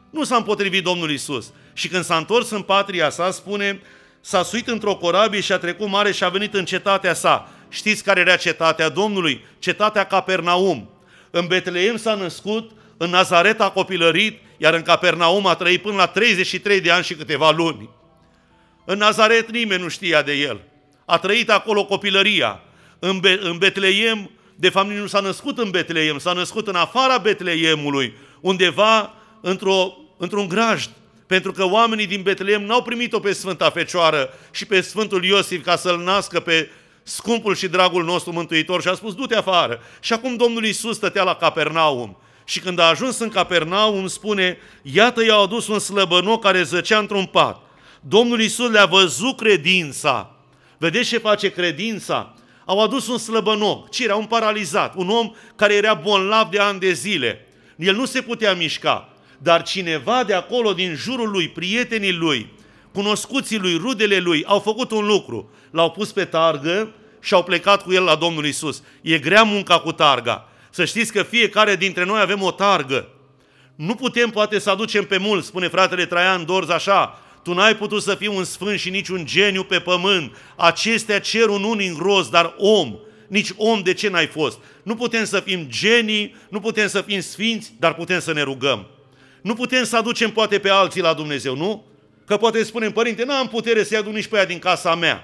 Nu 0.09 0.23
s-a 0.23 0.35
împotrivit 0.35 0.83
Domnul 0.83 1.11
Isus. 1.11 1.51
Și 1.73 1.87
când 1.87 2.03
s-a 2.03 2.17
întors 2.17 2.49
în 2.49 2.61
patria 2.61 3.09
sa, 3.09 3.31
spune, 3.31 3.81
s-a 4.21 4.43
suit 4.43 4.67
într-o 4.67 4.95
corabie 4.95 5.39
și 5.39 5.51
a 5.51 5.57
trecut 5.57 5.87
mare 5.87 6.11
și 6.11 6.23
a 6.23 6.29
venit 6.29 6.53
în 6.53 6.65
cetatea 6.65 7.13
sa. 7.13 7.49
Știți 7.69 8.03
care 8.03 8.19
era 8.19 8.35
cetatea 8.35 8.89
Domnului? 8.89 9.45
Cetatea 9.59 10.03
Capernaum. 10.03 10.89
În 11.31 11.47
Betleem 11.47 11.97
s-a 11.97 12.13
născut, 12.13 12.71
în 12.97 13.09
Nazaret 13.09 13.61
a 13.61 13.69
copilărit, 13.69 14.39
iar 14.57 14.73
în 14.73 14.81
Capernaum 14.81 15.47
a 15.47 15.55
trăit 15.55 15.81
până 15.81 15.95
la 15.95 16.07
33 16.07 16.81
de 16.81 16.91
ani 16.91 17.03
și 17.03 17.13
câteva 17.13 17.51
luni. 17.51 17.89
În 18.85 18.97
Nazaret 18.97 19.51
nimeni 19.51 19.81
nu 19.81 19.87
știa 19.87 20.21
de 20.21 20.33
el. 20.33 20.61
A 21.05 21.17
trăit 21.17 21.49
acolo 21.49 21.85
copilăria. 21.85 22.61
În, 22.99 23.19
Be- 23.19 23.39
în 23.41 23.57
Betleem, 23.57 24.31
de 24.59 24.69
fapt 24.69 24.89
nu 24.89 25.07
s-a 25.07 25.19
născut 25.19 25.57
în 25.57 25.69
Betleem, 25.69 26.17
s-a 26.17 26.33
născut 26.33 26.67
în 26.67 26.75
afara 26.75 27.17
Betleemului, 27.17 28.13
undeva 28.41 29.13
într-o, 29.41 29.97
într-un 30.17 30.47
grajd. 30.47 30.89
Pentru 31.27 31.51
că 31.51 31.65
oamenii 31.65 32.07
din 32.07 32.21
Betleem 32.21 32.63
n-au 32.63 32.83
primit-o 32.83 33.19
pe 33.19 33.33
Sfânta 33.33 33.69
Fecioară 33.69 34.29
și 34.51 34.65
pe 34.65 34.81
Sfântul 34.81 35.23
Iosif 35.25 35.63
ca 35.63 35.75
să-l 35.75 35.99
nască 35.99 36.39
pe 36.39 36.69
scumpul 37.03 37.55
și 37.55 37.67
dragul 37.67 38.03
nostru 38.03 38.31
Mântuitor 38.31 38.81
și 38.81 38.87
a 38.87 38.93
spus, 38.93 39.13
du-te 39.13 39.35
afară. 39.35 39.81
Și 39.99 40.13
acum 40.13 40.35
Domnul 40.35 40.65
Iisus 40.65 40.95
stătea 40.95 41.23
la 41.23 41.35
Capernaum. 41.35 42.17
Și 42.45 42.59
când 42.59 42.79
a 42.79 42.83
ajuns 42.83 43.19
în 43.19 43.29
Capernaum, 43.29 44.07
spune, 44.07 44.57
iată 44.81 45.23
i-au 45.25 45.43
adus 45.43 45.67
un 45.67 45.79
slăbănoc 45.79 46.43
care 46.43 46.63
zăcea 46.63 46.97
într-un 46.97 47.25
pat. 47.25 47.61
Domnul 48.01 48.41
Iisus 48.41 48.71
le-a 48.71 48.85
văzut 48.85 49.37
credința. 49.37 50.35
Vedeți 50.77 51.09
ce 51.09 51.17
face 51.17 51.51
credința? 51.51 52.33
Au 52.69 52.81
adus 52.81 53.07
un 53.07 53.17
slăbănoc. 53.17 53.89
Ce 53.89 54.03
era? 54.03 54.15
Un 54.15 54.25
paralizat. 54.25 54.95
Un 54.95 55.09
om 55.09 55.31
care 55.55 55.73
era 55.73 55.93
bolnav 55.93 56.49
de 56.49 56.59
ani 56.59 56.79
de 56.79 56.91
zile. 56.91 57.47
El 57.75 57.95
nu 57.95 58.05
se 58.05 58.21
putea 58.21 58.53
mișca. 58.53 59.13
Dar 59.37 59.63
cineva 59.63 60.23
de 60.23 60.33
acolo, 60.33 60.73
din 60.73 60.95
jurul 60.95 61.29
lui, 61.29 61.49
prietenii 61.49 62.13
lui, 62.13 62.53
cunoscuții 62.93 63.57
lui, 63.57 63.77
rudele 63.77 64.17
lui, 64.17 64.43
au 64.45 64.59
făcut 64.59 64.91
un 64.91 65.05
lucru. 65.05 65.49
L-au 65.71 65.91
pus 65.91 66.11
pe 66.11 66.25
targă 66.25 66.91
și 67.19 67.33
au 67.33 67.43
plecat 67.43 67.83
cu 67.83 67.93
el 67.93 68.03
la 68.03 68.15
Domnul 68.15 68.45
Isus. 68.45 68.83
E 69.01 69.17
grea 69.17 69.43
munca 69.43 69.79
cu 69.79 69.91
targa. 69.91 70.49
Să 70.69 70.85
știți 70.85 71.11
că 71.11 71.23
fiecare 71.23 71.75
dintre 71.75 72.05
noi 72.05 72.19
avem 72.19 72.41
o 72.41 72.51
targă. 72.51 73.07
Nu 73.75 73.95
putem 73.95 74.29
poate 74.29 74.59
să 74.59 74.69
aducem 74.69 75.05
pe 75.05 75.17
mulți, 75.17 75.47
spune 75.47 75.67
fratele 75.67 76.05
Traian 76.05 76.45
Dorz 76.45 76.69
așa, 76.69 77.19
tu 77.49 77.55
n-ai 77.55 77.75
putut 77.75 78.01
să 78.01 78.15
fii 78.15 78.27
un 78.27 78.43
sfânt 78.43 78.79
și 78.79 78.89
nici 78.89 79.07
un 79.07 79.25
geniu 79.25 79.63
pe 79.63 79.79
pământ. 79.79 80.35
Acestea 80.55 81.19
cer 81.19 81.47
un 81.47 81.63
unii 81.63 81.87
în 81.87 81.93
gros, 81.93 82.29
dar 82.29 82.53
om. 82.57 82.95
Nici 83.27 83.49
om 83.55 83.81
de 83.81 83.93
ce 83.93 84.09
n-ai 84.09 84.27
fost? 84.27 84.57
Nu 84.83 84.95
putem 84.95 85.25
să 85.25 85.39
fim 85.39 85.65
genii, 85.67 86.35
nu 86.49 86.59
putem 86.59 86.87
să 86.87 87.01
fim 87.01 87.19
sfinți, 87.19 87.73
dar 87.79 87.93
putem 87.93 88.19
să 88.19 88.33
ne 88.33 88.41
rugăm. 88.41 88.87
Nu 89.41 89.53
putem 89.53 89.83
să 89.83 89.97
aducem 89.97 90.29
poate 90.31 90.59
pe 90.59 90.69
alții 90.69 91.01
la 91.01 91.13
Dumnezeu, 91.13 91.55
nu? 91.55 91.85
Că 92.25 92.37
poate 92.37 92.63
spunem, 92.63 92.91
părinte, 92.91 93.23
n-am 93.23 93.47
putere 93.47 93.83
să-i 93.83 93.97
aduc 93.97 94.13
nici 94.13 94.27
pe 94.27 94.37
ea 94.37 94.45
din 94.45 94.59
casa 94.59 94.95
mea. 94.95 95.23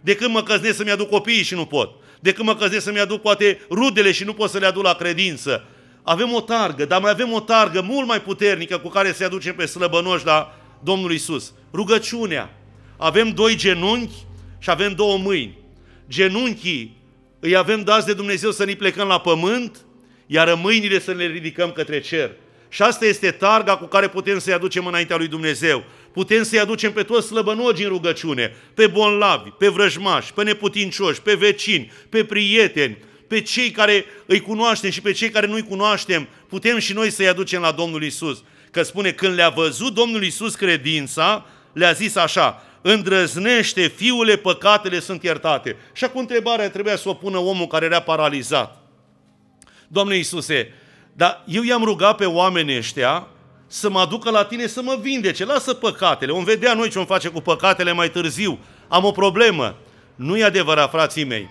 De 0.00 0.14
când 0.14 0.32
mă 0.32 0.42
căznesc 0.42 0.76
să-mi 0.76 0.90
aduc 0.90 1.08
copiii 1.08 1.42
și 1.42 1.54
nu 1.54 1.64
pot. 1.64 1.90
De 2.20 2.32
când 2.32 2.48
mă 2.48 2.56
căznesc 2.56 2.84
să-mi 2.84 3.00
aduc 3.00 3.20
poate 3.20 3.60
rudele 3.70 4.12
și 4.12 4.24
nu 4.24 4.32
pot 4.32 4.50
să 4.50 4.58
le 4.58 4.66
aduc 4.66 4.82
la 4.82 4.94
credință. 4.94 5.64
Avem 6.02 6.32
o 6.32 6.40
targă, 6.40 6.84
dar 6.84 7.00
mai 7.00 7.10
avem 7.10 7.32
o 7.32 7.40
targă 7.40 7.80
mult 7.80 8.06
mai 8.06 8.20
puternică 8.20 8.78
cu 8.78 8.88
care 8.88 9.12
să 9.12 9.24
aducem 9.24 9.54
pe 9.54 9.66
slăbănoși 9.66 10.24
la 10.24 10.55
Domnul 10.82 11.12
Isus. 11.12 11.52
Rugăciunea. 11.72 12.58
Avem 12.96 13.30
doi 13.30 13.56
genunchi 13.56 14.14
și 14.58 14.70
avem 14.70 14.92
două 14.92 15.18
mâini. 15.18 15.58
Genunchii 16.08 16.96
îi 17.40 17.56
avem 17.56 17.82
dați 17.82 18.06
de 18.06 18.12
Dumnezeu 18.12 18.50
să 18.50 18.64
ne 18.64 18.74
plecăm 18.74 19.08
la 19.08 19.20
pământ, 19.20 19.84
iar 20.26 20.54
mâinile 20.54 21.00
să 21.00 21.12
le 21.12 21.26
ridicăm 21.26 21.72
către 21.72 22.00
cer. 22.00 22.30
Și 22.68 22.82
asta 22.82 23.04
este 23.04 23.30
targa 23.30 23.76
cu 23.76 23.84
care 23.84 24.08
putem 24.08 24.38
să-i 24.38 24.52
aducem 24.52 24.86
înaintea 24.86 25.16
lui 25.16 25.28
Dumnezeu. 25.28 25.84
Putem 26.12 26.42
să-i 26.42 26.58
aducem 26.58 26.92
pe 26.92 27.02
toți 27.02 27.26
slăbănogi 27.26 27.82
în 27.82 27.88
rugăciune, 27.88 28.56
pe 28.74 28.86
bonlavi, 28.86 29.50
pe 29.50 29.68
vrăjmași, 29.68 30.32
pe 30.32 30.42
neputincioși, 30.42 31.22
pe 31.22 31.34
vecini, 31.34 31.92
pe 32.08 32.24
prieteni, 32.24 32.98
pe 33.26 33.40
cei 33.40 33.70
care 33.70 34.04
îi 34.26 34.40
cunoaștem 34.40 34.90
și 34.90 35.00
pe 35.00 35.12
cei 35.12 35.30
care 35.30 35.46
nu-i 35.46 35.62
cunoaștem, 35.62 36.28
putem 36.48 36.78
și 36.78 36.92
noi 36.92 37.10
să-i 37.10 37.28
aducem 37.28 37.60
la 37.60 37.72
Domnul 37.72 38.02
Isus. 38.02 38.42
Că 38.76 38.82
spune, 38.82 39.10
când 39.12 39.34
le-a 39.34 39.48
văzut 39.48 39.94
Domnul 39.94 40.22
Iisus 40.22 40.54
credința, 40.54 41.46
le-a 41.72 41.92
zis 41.92 42.16
așa, 42.16 42.62
îndrăznește, 42.82 43.86
fiule, 43.86 44.36
păcatele 44.36 45.00
sunt 45.00 45.22
iertate. 45.22 45.76
Și 45.92 46.04
acum 46.04 46.20
întrebarea 46.20 46.70
trebuia 46.70 46.96
să 46.96 47.08
o 47.08 47.14
pună 47.14 47.38
omul 47.38 47.66
care 47.66 47.84
era 47.84 48.00
paralizat. 48.00 48.82
Doamne 49.88 50.16
Iisuse, 50.16 50.74
dar 51.12 51.44
eu 51.46 51.62
i-am 51.62 51.84
rugat 51.84 52.16
pe 52.16 52.24
oamenii 52.24 52.76
ăștia 52.76 53.26
să 53.66 53.90
mă 53.90 54.00
aducă 54.00 54.30
la 54.30 54.44
tine 54.44 54.66
să 54.66 54.82
mă 54.82 54.98
vindece. 55.00 55.44
Lasă 55.44 55.74
păcatele. 55.74 56.32
Vom 56.32 56.44
vedea 56.44 56.74
noi 56.74 56.88
ce 56.88 56.98
vom 56.98 57.06
face 57.06 57.28
cu 57.28 57.40
păcatele 57.40 57.92
mai 57.92 58.10
târziu. 58.10 58.58
Am 58.88 59.04
o 59.04 59.10
problemă. 59.10 59.76
Nu 60.14 60.36
e 60.36 60.44
adevărat, 60.44 60.90
frații 60.90 61.24
mei. 61.24 61.48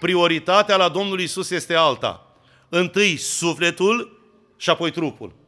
Prioritatea 0.00 0.76
la 0.76 0.88
Domnul 0.88 1.20
Isus 1.20 1.50
este 1.50 1.74
alta. 1.74 2.34
Întâi 2.68 3.16
sufletul 3.16 4.20
și 4.56 4.70
apoi 4.70 4.90
trupul. 4.90 5.39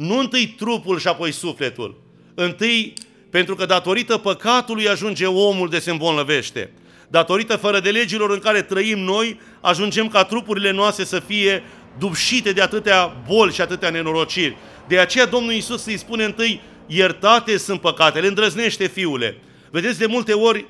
Nu 0.00 0.18
întâi 0.18 0.46
trupul 0.46 0.98
și 0.98 1.08
apoi 1.08 1.32
sufletul. 1.32 2.02
Întâi, 2.34 2.92
pentru 3.30 3.54
că 3.54 3.66
datorită 3.66 4.18
păcatului 4.18 4.88
ajunge 4.88 5.26
omul 5.26 5.68
de 5.68 5.78
se 5.78 5.90
îmbolnăvește. 5.90 6.72
Datorită 7.08 7.56
fără 7.56 7.80
de 7.80 7.90
legilor 7.90 8.30
în 8.30 8.38
care 8.38 8.62
trăim 8.62 8.98
noi, 8.98 9.40
ajungem 9.60 10.08
ca 10.08 10.24
trupurile 10.24 10.70
noastre 10.70 11.04
să 11.04 11.20
fie 11.20 11.62
dubșite 11.98 12.52
de 12.52 12.60
atâtea 12.60 13.22
boli 13.26 13.52
și 13.52 13.60
atâtea 13.60 13.90
nenorociri. 13.90 14.56
De 14.88 14.98
aceea 14.98 15.26
Domnul 15.26 15.52
Iisus 15.52 15.86
îi 15.86 15.96
spune 15.96 16.24
întâi, 16.24 16.60
iertate 16.86 17.56
sunt 17.56 17.80
păcatele, 17.80 18.26
îndrăznește 18.26 18.86
fiule. 18.86 19.36
Vedeți, 19.70 19.98
de 19.98 20.06
multe 20.06 20.32
ori 20.32 20.66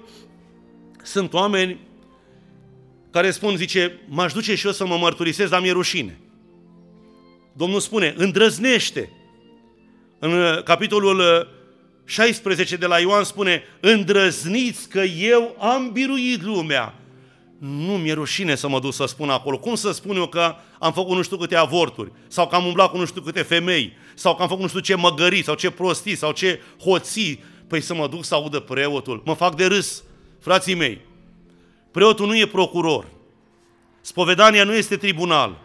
sunt 1.03 1.33
oameni 1.33 1.79
care 3.11 3.31
spun, 3.31 3.57
zice, 3.57 4.01
m-aș 4.09 4.33
duce 4.33 4.55
și 4.55 4.67
eu 4.67 4.73
să 4.73 4.87
mă 4.87 4.97
mărturisesc, 4.97 5.51
dar 5.51 5.61
mi-e 5.61 5.73
rușine. 5.73 6.19
Domnul 7.53 7.81
spune, 7.81 8.15
îndrăznește. 8.17 9.11
În 10.23 10.33
uh, 10.33 10.63
capitolul 10.63 11.49
16 12.05 12.75
uh, 12.75 12.81
de 12.81 12.87
la 12.87 12.99
Ioan 12.99 13.25
spune, 13.25 13.63
îndrăzniți 13.81 14.89
că 14.89 15.01
eu 15.01 15.57
am 15.59 15.93
biruit 15.93 16.43
lumea. 16.43 16.95
Nu 17.59 17.97
mi-e 17.97 18.13
rușine 18.13 18.55
să 18.55 18.69
mă 18.69 18.81
duc 18.81 18.93
să 18.93 19.05
spun 19.07 19.31
acolo. 19.31 19.59
Cum 19.59 19.75
să 19.75 19.93
spun 19.93 20.17
eu 20.17 20.27
că 20.27 20.55
am 20.79 20.93
făcut 20.93 21.17
nu 21.17 21.23
știu 21.23 21.37
câte 21.37 21.57
avorturi, 21.57 22.13
sau 22.29 22.49
că 22.49 22.55
am 22.55 22.67
umblat 22.67 22.91
cu 22.91 22.97
nu 22.97 23.05
știu 23.05 23.21
câte 23.21 23.43
femei, 23.43 23.93
sau 24.15 24.35
că 24.35 24.43
am 24.43 24.49
făcut 24.49 24.63
nu 24.63 24.69
știu 24.69 24.81
ce 24.81 24.95
măgării, 24.95 25.45
sau 25.45 25.55
ce 25.55 25.71
prostii, 25.71 26.17
sau 26.17 26.33
ce 26.33 26.61
hoții. 26.83 27.45
Păi 27.67 27.81
să 27.81 27.95
mă 27.95 28.09
duc 28.09 28.25
să 28.25 28.35
audă 28.35 28.59
preotul. 28.59 29.23
Mă 29.25 29.35
fac 29.35 29.57
de 29.57 29.67
râs. 29.67 30.03
Frații 30.41 30.75
mei, 30.75 31.01
preotul 31.91 32.27
nu 32.27 32.37
e 32.37 32.47
procuror. 32.47 33.07
Spovedania 34.01 34.65
nu 34.65 34.75
este 34.75 34.97
tribunal. 34.97 35.59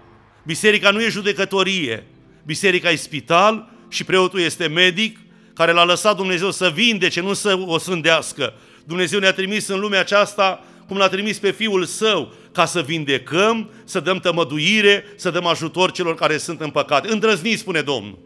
Biserica 0.46 0.92
nu 0.92 1.02
e 1.02 1.10
judecătorie. 1.10 2.08
Biserica 2.46 2.90
e 2.90 2.96
spital 2.96 3.75
și 3.90 4.04
preotul 4.04 4.40
este 4.40 4.68
medic 4.68 5.18
care 5.54 5.72
l-a 5.72 5.84
lăsat 5.84 6.16
Dumnezeu 6.16 6.52
să 6.52 6.72
vindece, 6.74 7.22
nu 7.22 7.34
să 7.34 7.60
o 7.66 7.78
sândească. 7.78 8.54
Dumnezeu 8.86 9.20
ne-a 9.20 9.34
trimis 9.34 9.68
în 9.68 9.80
lumea 9.80 10.00
aceasta 10.00 10.64
cum 10.88 10.98
l-a 10.98 11.08
trimis 11.08 11.38
pe 11.40 11.52
Fiul 11.52 11.86
Său, 11.86 12.34
ca 12.52 12.66
să 12.66 12.82
vindecăm, 12.82 13.70
să 13.84 14.00
dăm 14.00 14.20
tămăduire, 14.20 15.06
să 15.16 15.30
dăm 15.30 15.46
ajutor 15.46 15.92
celor 15.92 16.16
care 16.16 16.38
sunt 16.38 16.62
în 16.62 16.70
păcate. 16.70 17.12
Îndrăzniți, 17.12 17.60
spune 17.60 17.82
Domnul. 17.82 18.20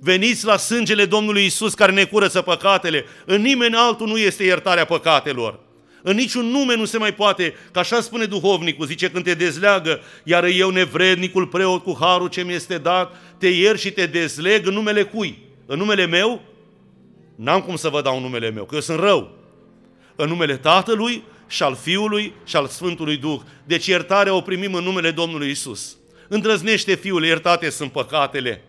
Veniți 0.00 0.44
la 0.44 0.56
sângele 0.56 1.04
Domnului 1.04 1.44
Isus 1.44 1.74
care 1.74 1.92
ne 1.92 2.04
curăță 2.04 2.42
păcatele. 2.42 3.04
În 3.24 3.40
nimeni 3.40 3.74
altul 3.74 4.06
nu 4.06 4.18
este 4.18 4.44
iertarea 4.44 4.84
păcatelor. 4.84 5.60
În 6.02 6.16
niciun 6.16 6.46
nume 6.46 6.76
nu 6.76 6.84
se 6.84 6.98
mai 6.98 7.14
poate, 7.14 7.54
că 7.72 7.78
așa 7.78 8.00
spune 8.00 8.24
duhovnicul, 8.24 8.86
zice 8.86 9.10
când 9.10 9.24
te 9.24 9.34
dezleagă, 9.34 10.00
iar 10.24 10.44
eu 10.44 10.70
nevrednicul 10.70 11.46
preot 11.46 11.82
cu 11.82 11.96
harul 12.00 12.28
ce 12.28 12.42
mi 12.42 12.52
este 12.52 12.78
dat, 12.78 13.16
te 13.38 13.48
ier 13.48 13.76
și 13.76 13.90
te 13.90 14.06
dezleg 14.06 14.66
în 14.66 14.72
numele 14.72 15.02
cui? 15.02 15.38
În 15.66 15.78
numele 15.78 16.06
meu? 16.06 16.42
N-am 17.34 17.60
cum 17.60 17.76
să 17.76 17.88
vă 17.88 18.02
dau 18.02 18.20
numele 18.20 18.50
meu, 18.50 18.64
că 18.64 18.74
eu 18.74 18.80
sunt 18.80 18.98
rău. 18.98 19.30
În 20.16 20.28
numele 20.28 20.56
Tatălui 20.56 21.22
și 21.48 21.62
al 21.62 21.74
Fiului 21.74 22.32
și 22.44 22.56
al 22.56 22.66
Sfântului 22.66 23.16
Duh. 23.16 23.40
Deci 23.64 23.86
iertarea 23.86 24.34
o 24.34 24.40
primim 24.40 24.74
în 24.74 24.84
numele 24.84 25.10
Domnului 25.10 25.50
Isus. 25.50 25.96
Îndrăznește 26.28 26.94
Fiul, 26.94 27.24
iertate 27.24 27.70
sunt 27.70 27.92
păcatele. 27.92 28.64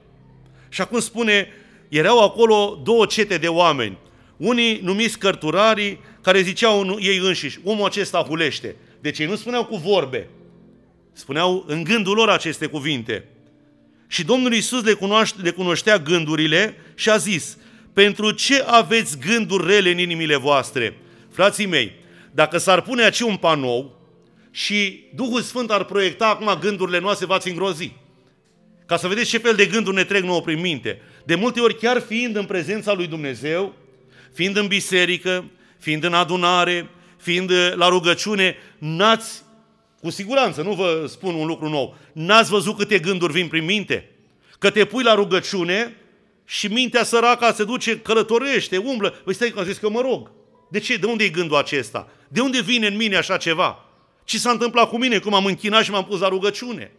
Și 0.69 0.81
acum 0.81 0.99
spune, 0.99 1.47
erau 1.89 2.23
acolo 2.23 2.79
două 2.83 3.05
cete 3.05 3.37
de 3.37 3.47
oameni. 3.47 3.97
Unii 4.39 4.79
numiți 4.83 5.17
cărturarii, 5.17 5.99
care 6.21 6.41
ziceau 6.41 6.97
ei 6.99 7.17
înșiși, 7.17 7.59
omul 7.63 7.85
acesta 7.85 8.25
hulește. 8.27 8.75
Deci 9.01 9.19
ei 9.19 9.25
nu 9.25 9.35
spuneau 9.35 9.65
cu 9.65 9.75
vorbe, 9.75 10.27
spuneau 11.13 11.63
în 11.67 11.83
gândul 11.83 12.15
lor 12.15 12.29
aceste 12.29 12.65
cuvinte. 12.65 13.25
Și 14.07 14.23
Domnul 14.23 14.53
Iisus 14.53 14.83
le, 14.83 14.93
cunoaște, 14.93 15.41
le 15.41 15.51
cunoștea 15.51 15.97
gândurile 15.97 16.75
și 16.95 17.09
a 17.09 17.17
zis, 17.17 17.57
pentru 17.93 18.31
ce 18.31 18.63
aveți 18.67 19.19
gânduri 19.19 19.67
rele 19.67 19.91
în 19.91 19.97
inimile 19.97 20.35
voastre? 20.35 20.97
Frații 21.31 21.65
mei, 21.65 21.91
dacă 22.31 22.57
s-ar 22.57 22.81
pune 22.81 23.03
aici 23.03 23.19
un 23.19 23.35
panou 23.35 23.99
și 24.51 25.03
Duhul 25.15 25.41
Sfânt 25.41 25.71
ar 25.71 25.83
proiecta 25.83 26.27
acum 26.27 26.59
gândurile 26.59 26.99
noastre, 26.99 27.25
v-ați 27.25 27.49
îngrozi. 27.49 27.93
Ca 28.85 28.97
să 28.97 29.07
vedeți 29.07 29.29
ce 29.29 29.37
fel 29.37 29.55
de 29.55 29.65
gânduri 29.65 29.95
ne 29.95 30.03
trec 30.03 30.23
nouă 30.23 30.41
prin 30.41 30.59
minte. 30.59 31.01
De 31.25 31.35
multe 31.35 31.59
ori, 31.59 31.77
chiar 31.77 32.01
fiind 32.01 32.35
în 32.35 32.45
prezența 32.45 32.93
lui 32.93 33.07
Dumnezeu, 33.07 33.75
fiind 34.39 34.57
în 34.57 34.67
biserică, 34.67 35.45
fiind 35.79 36.03
în 36.03 36.13
adunare, 36.13 36.89
fiind 37.17 37.51
la 37.75 37.87
rugăciune, 37.87 38.55
n-ați, 38.77 39.41
cu 40.01 40.09
siguranță, 40.09 40.61
nu 40.61 40.73
vă 40.73 41.05
spun 41.09 41.33
un 41.33 41.47
lucru 41.47 41.69
nou, 41.69 41.97
n-ați 42.13 42.49
văzut 42.49 42.77
câte 42.77 42.99
gânduri 42.99 43.33
vin 43.33 43.47
prin 43.47 43.65
minte? 43.65 44.09
Că 44.59 44.69
te 44.69 44.85
pui 44.85 45.03
la 45.03 45.13
rugăciune 45.13 45.95
și 46.45 46.67
mintea 46.67 47.03
săraca 47.03 47.53
se 47.53 47.63
duce, 47.63 47.99
călătorește, 47.99 48.77
umblă. 48.77 49.09
Păi 49.09 49.33
stai 49.33 49.49
că 49.49 49.59
am 49.59 49.65
zis 49.65 49.77
că 49.77 49.89
mă 49.89 50.01
rog. 50.01 50.31
De 50.69 50.79
ce? 50.79 50.95
De 50.95 51.05
unde 51.05 51.23
e 51.23 51.29
gândul 51.29 51.57
acesta? 51.57 52.07
De 52.27 52.41
unde 52.41 52.61
vine 52.61 52.87
în 52.87 52.95
mine 52.95 53.15
așa 53.15 53.37
ceva? 53.37 53.85
Ce 54.23 54.37
s-a 54.37 54.51
întâmplat 54.51 54.89
cu 54.89 54.97
mine? 54.97 55.17
Cum 55.17 55.33
am 55.33 55.45
închinat 55.45 55.83
și 55.83 55.91
m-am 55.91 56.05
pus 56.05 56.19
la 56.19 56.27
rugăciune? 56.27 56.91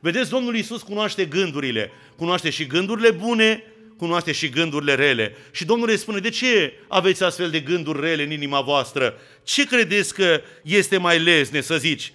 Vedeți, 0.00 0.30
Domnul 0.30 0.56
Iisus 0.56 0.82
cunoaște 0.82 1.24
gândurile. 1.24 1.90
Cunoaște 2.16 2.50
și 2.50 2.66
gândurile 2.66 3.10
bune, 3.10 3.62
cunoaște 3.96 4.32
și 4.32 4.48
gândurile 4.48 4.94
rele. 4.94 5.36
Și 5.50 5.64
Domnul 5.64 5.88
îi 5.88 5.96
spune, 5.96 6.18
de 6.18 6.30
ce 6.30 6.72
aveți 6.88 7.22
astfel 7.22 7.50
de 7.50 7.60
gânduri 7.60 8.00
rele 8.00 8.22
în 8.22 8.30
inima 8.30 8.60
voastră? 8.60 9.14
Ce 9.44 9.66
credeți 9.66 10.14
că 10.14 10.40
este 10.62 10.96
mai 10.96 11.18
lezne 11.18 11.60
să 11.60 11.76
zici? 11.76 12.12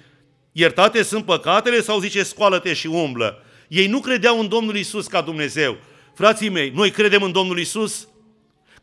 Iertate 0.51 1.03
sunt 1.03 1.25
păcatele 1.25 1.81
sau 1.81 1.99
zice 1.99 2.23
scoală-te 2.23 2.73
și 2.73 2.87
umblă? 2.87 3.43
Ei 3.67 3.87
nu 3.87 3.99
credeau 3.99 4.39
în 4.39 4.47
Domnul 4.47 4.75
Isus 4.77 5.07
ca 5.07 5.21
Dumnezeu. 5.21 5.77
Frații 6.15 6.49
mei, 6.49 6.71
noi 6.75 6.91
credem 6.91 7.23
în 7.23 7.31
Domnul 7.31 7.59
Isus? 7.59 8.07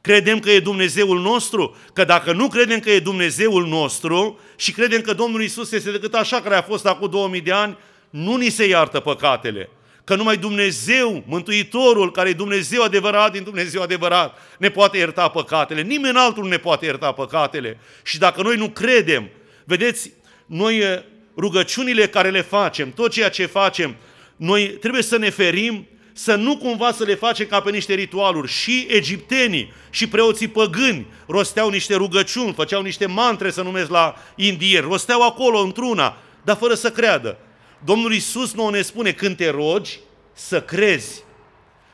Credem 0.00 0.38
că 0.38 0.50
e 0.50 0.60
Dumnezeul 0.60 1.20
nostru? 1.20 1.76
Că 1.92 2.04
dacă 2.04 2.32
nu 2.32 2.48
credem 2.48 2.80
că 2.80 2.90
e 2.90 2.98
Dumnezeul 2.98 3.66
nostru 3.66 4.40
și 4.56 4.72
credem 4.72 5.00
că 5.00 5.12
Domnul 5.12 5.42
Isus 5.42 5.72
este 5.72 5.90
decât 5.90 6.14
așa 6.14 6.40
care 6.40 6.54
a 6.54 6.62
fost 6.62 6.86
acum 6.86 7.10
2000 7.10 7.40
de 7.40 7.52
ani, 7.52 7.76
nu 8.10 8.36
ni 8.36 8.48
se 8.48 8.66
iartă 8.66 9.00
păcatele. 9.00 9.68
Că 10.06 10.14
numai 10.14 10.36
Dumnezeu, 10.36 11.24
Mântuitorul, 11.26 12.12
care 12.12 12.28
e 12.28 12.32
Dumnezeu 12.32 12.82
adevărat 12.82 13.32
din 13.32 13.42
Dumnezeu 13.42 13.82
adevărat, 13.82 14.38
ne 14.58 14.68
poate 14.68 14.96
ierta 14.96 15.28
păcatele. 15.28 15.82
Nimeni 15.82 16.16
altul 16.16 16.42
nu 16.42 16.48
ne 16.48 16.56
poate 16.56 16.84
ierta 16.84 17.12
păcatele. 17.12 17.78
Și 18.02 18.18
dacă 18.18 18.42
noi 18.42 18.56
nu 18.56 18.68
credem, 18.68 19.28
vedeți, 19.64 20.12
noi 20.46 20.78
eh, 20.78 21.02
rugăciunile 21.36 22.08
care 22.08 22.30
le 22.30 22.40
facem, 22.40 22.92
tot 22.92 23.10
ceea 23.10 23.28
ce 23.28 23.46
facem, 23.46 23.96
noi 24.36 24.66
trebuie 24.66 25.02
să 25.02 25.16
ne 25.16 25.30
ferim 25.30 25.86
să 26.12 26.34
nu 26.34 26.56
cumva 26.56 26.92
să 26.92 27.04
le 27.04 27.14
facem 27.14 27.46
ca 27.46 27.60
pe 27.60 27.70
niște 27.70 27.94
ritualuri. 27.94 28.48
Și 28.48 28.86
egiptenii 28.88 29.72
și 29.90 30.08
preoții 30.08 30.48
păgâni 30.48 31.06
rosteau 31.26 31.68
niște 31.68 31.94
rugăciuni, 31.94 32.52
făceau 32.52 32.82
niște 32.82 33.06
mantre, 33.06 33.50
să 33.50 33.62
numesc 33.62 33.90
la 33.90 34.14
indieri, 34.34 34.86
rosteau 34.86 35.22
acolo 35.22 35.58
într-una, 35.58 36.16
dar 36.44 36.56
fără 36.56 36.74
să 36.74 36.90
creadă. 36.90 37.38
Domnul 37.84 38.12
Iisus 38.12 38.54
nu 38.54 38.68
ne 38.68 38.82
spune 38.82 39.12
când 39.12 39.36
te 39.36 39.50
rogi, 39.50 40.00
să 40.32 40.62
crezi. 40.62 41.24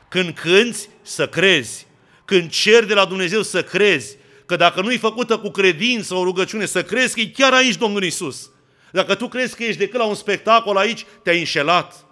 Când 0.09 0.33
cânți, 0.33 0.89
să 1.01 1.27
crezi. 1.27 1.87
Când 2.25 2.49
ceri 2.49 2.87
de 2.87 2.93
la 2.93 3.05
Dumnezeu, 3.05 3.41
să 3.41 3.63
crezi. 3.63 4.17
Că 4.45 4.55
dacă 4.55 4.81
nu-i 4.81 4.97
făcută 4.97 5.37
cu 5.37 5.49
credință 5.49 6.13
o 6.15 6.23
rugăciune, 6.23 6.65
să 6.65 6.83
crezi 6.83 7.13
că 7.13 7.19
e 7.19 7.25
chiar 7.25 7.53
aici 7.53 7.75
Domnul 7.75 8.03
Iisus. 8.03 8.51
Dacă 8.91 9.15
tu 9.15 9.27
crezi 9.27 9.55
că 9.55 9.63
ești 9.63 9.77
decât 9.77 9.99
la 9.99 10.05
un 10.05 10.15
spectacol 10.15 10.77
aici, 10.77 11.05
te-ai 11.23 11.39
înșelat. 11.39 12.05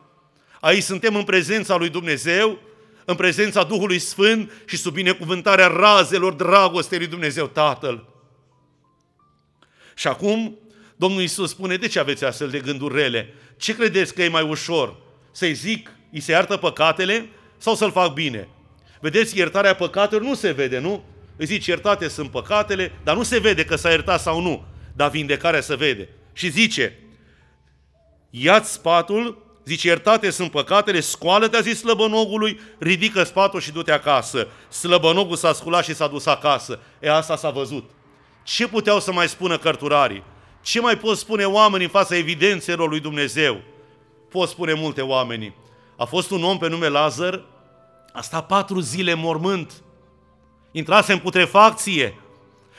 Aici 0.60 0.84
suntem 0.84 1.16
în 1.16 1.24
prezența 1.24 1.76
lui 1.76 1.90
Dumnezeu, 1.90 2.60
în 3.06 3.16
prezența 3.16 3.64
Duhului 3.64 4.00
Sfânt 4.00 4.52
și 4.66 4.78
sub 4.78 4.94
binecuvântarea 4.94 5.68
razelor 5.68 6.34
dragostei 6.34 6.98
lui 6.98 7.08
Dumnezeu 7.08 7.48
Tatăl. 7.48 8.08
Și 9.96 10.08
acum 10.08 10.60
Domnul 10.96 11.22
Iisus 11.22 11.50
spune, 11.50 11.76
de 11.76 11.88
ce 11.88 12.00
aveți 12.00 12.24
astfel 12.24 12.50
de 12.50 12.60
gânduri 12.60 12.96
rele? 12.96 13.34
Ce 13.62 13.76
credeți 13.76 14.14
că 14.14 14.24
e 14.24 14.28
mai 14.28 14.44
ușor? 14.44 14.96
Să-i 15.32 15.54
zic, 15.54 15.92
îi 16.12 16.20
se 16.20 16.32
iartă 16.32 16.58
păcatele 16.58 17.30
sau 17.58 17.76
să-l 17.76 17.92
fac 17.92 18.14
bine? 18.14 18.48
Vedeți, 19.00 19.38
iertarea 19.38 19.76
păcatelor 19.76 20.24
nu 20.24 20.34
se 20.34 20.52
vede, 20.52 20.80
nu? 20.80 21.04
Îi 21.36 21.46
zici, 21.46 21.66
iertate 21.66 22.08
sunt 22.08 22.32
păcatele, 22.32 22.92
dar 23.04 23.16
nu 23.16 23.24
se 23.24 23.40
vede 23.40 23.66
că 23.66 23.76
s-a 23.76 23.90
iertat 23.90 24.22
sau 24.22 24.42
nu. 24.42 24.66
Dar 24.96 25.10
vindecarea 25.10 25.62
se 25.62 25.76
vede. 25.76 26.10
Și 26.34 26.50
zice, 26.50 27.00
ia-ți 28.30 28.72
spatul 28.72 29.50
Zice, 29.66 29.88
iertate 29.88 30.30
sunt 30.30 30.52
păcatele, 30.52 31.00
scoală-te, 31.00 31.58
a 31.58 31.62
zis 31.62 31.80
slăbănogului, 31.80 32.60
ridică 32.80 33.24
spatul 33.24 33.60
și 33.60 33.72
du-te 33.72 33.92
acasă. 33.92 34.48
Slăbănogul 34.70 35.36
s-a 35.36 35.54
sculat 35.54 35.84
și 35.84 35.96
s-a 35.96 36.08
dus 36.08 36.26
acasă. 36.26 36.80
E 37.00 37.12
asta 37.12 37.36
s-a 37.36 37.50
văzut. 37.50 37.90
Ce 38.44 38.68
puteau 38.68 39.00
să 39.00 39.12
mai 39.12 39.30
spună 39.30 39.58
cărturarii? 39.58 40.24
Ce 40.62 40.80
mai 40.80 40.98
pot 40.98 41.18
spune 41.18 41.46
oamenii 41.46 41.86
în 41.86 41.92
fața 41.92 42.16
evidențelor 42.16 42.90
lui 42.90 43.00
Dumnezeu? 43.00 43.62
Pot 44.30 44.50
spune 44.50 44.74
multe 44.74 45.02
oameni. 45.02 45.56
A 45.98 46.06
fost 46.06 46.32
un 46.32 46.44
om 46.44 46.58
pe 46.58 46.70
nume 46.70 46.88
Lazar, 46.88 47.42
a 48.14 48.22
stat 48.22 48.46
patru 48.46 48.80
zile 48.80 49.14
mormânt, 49.14 49.72
intrase 50.72 51.12
în 51.12 51.20
putrefacție. 51.20 52.16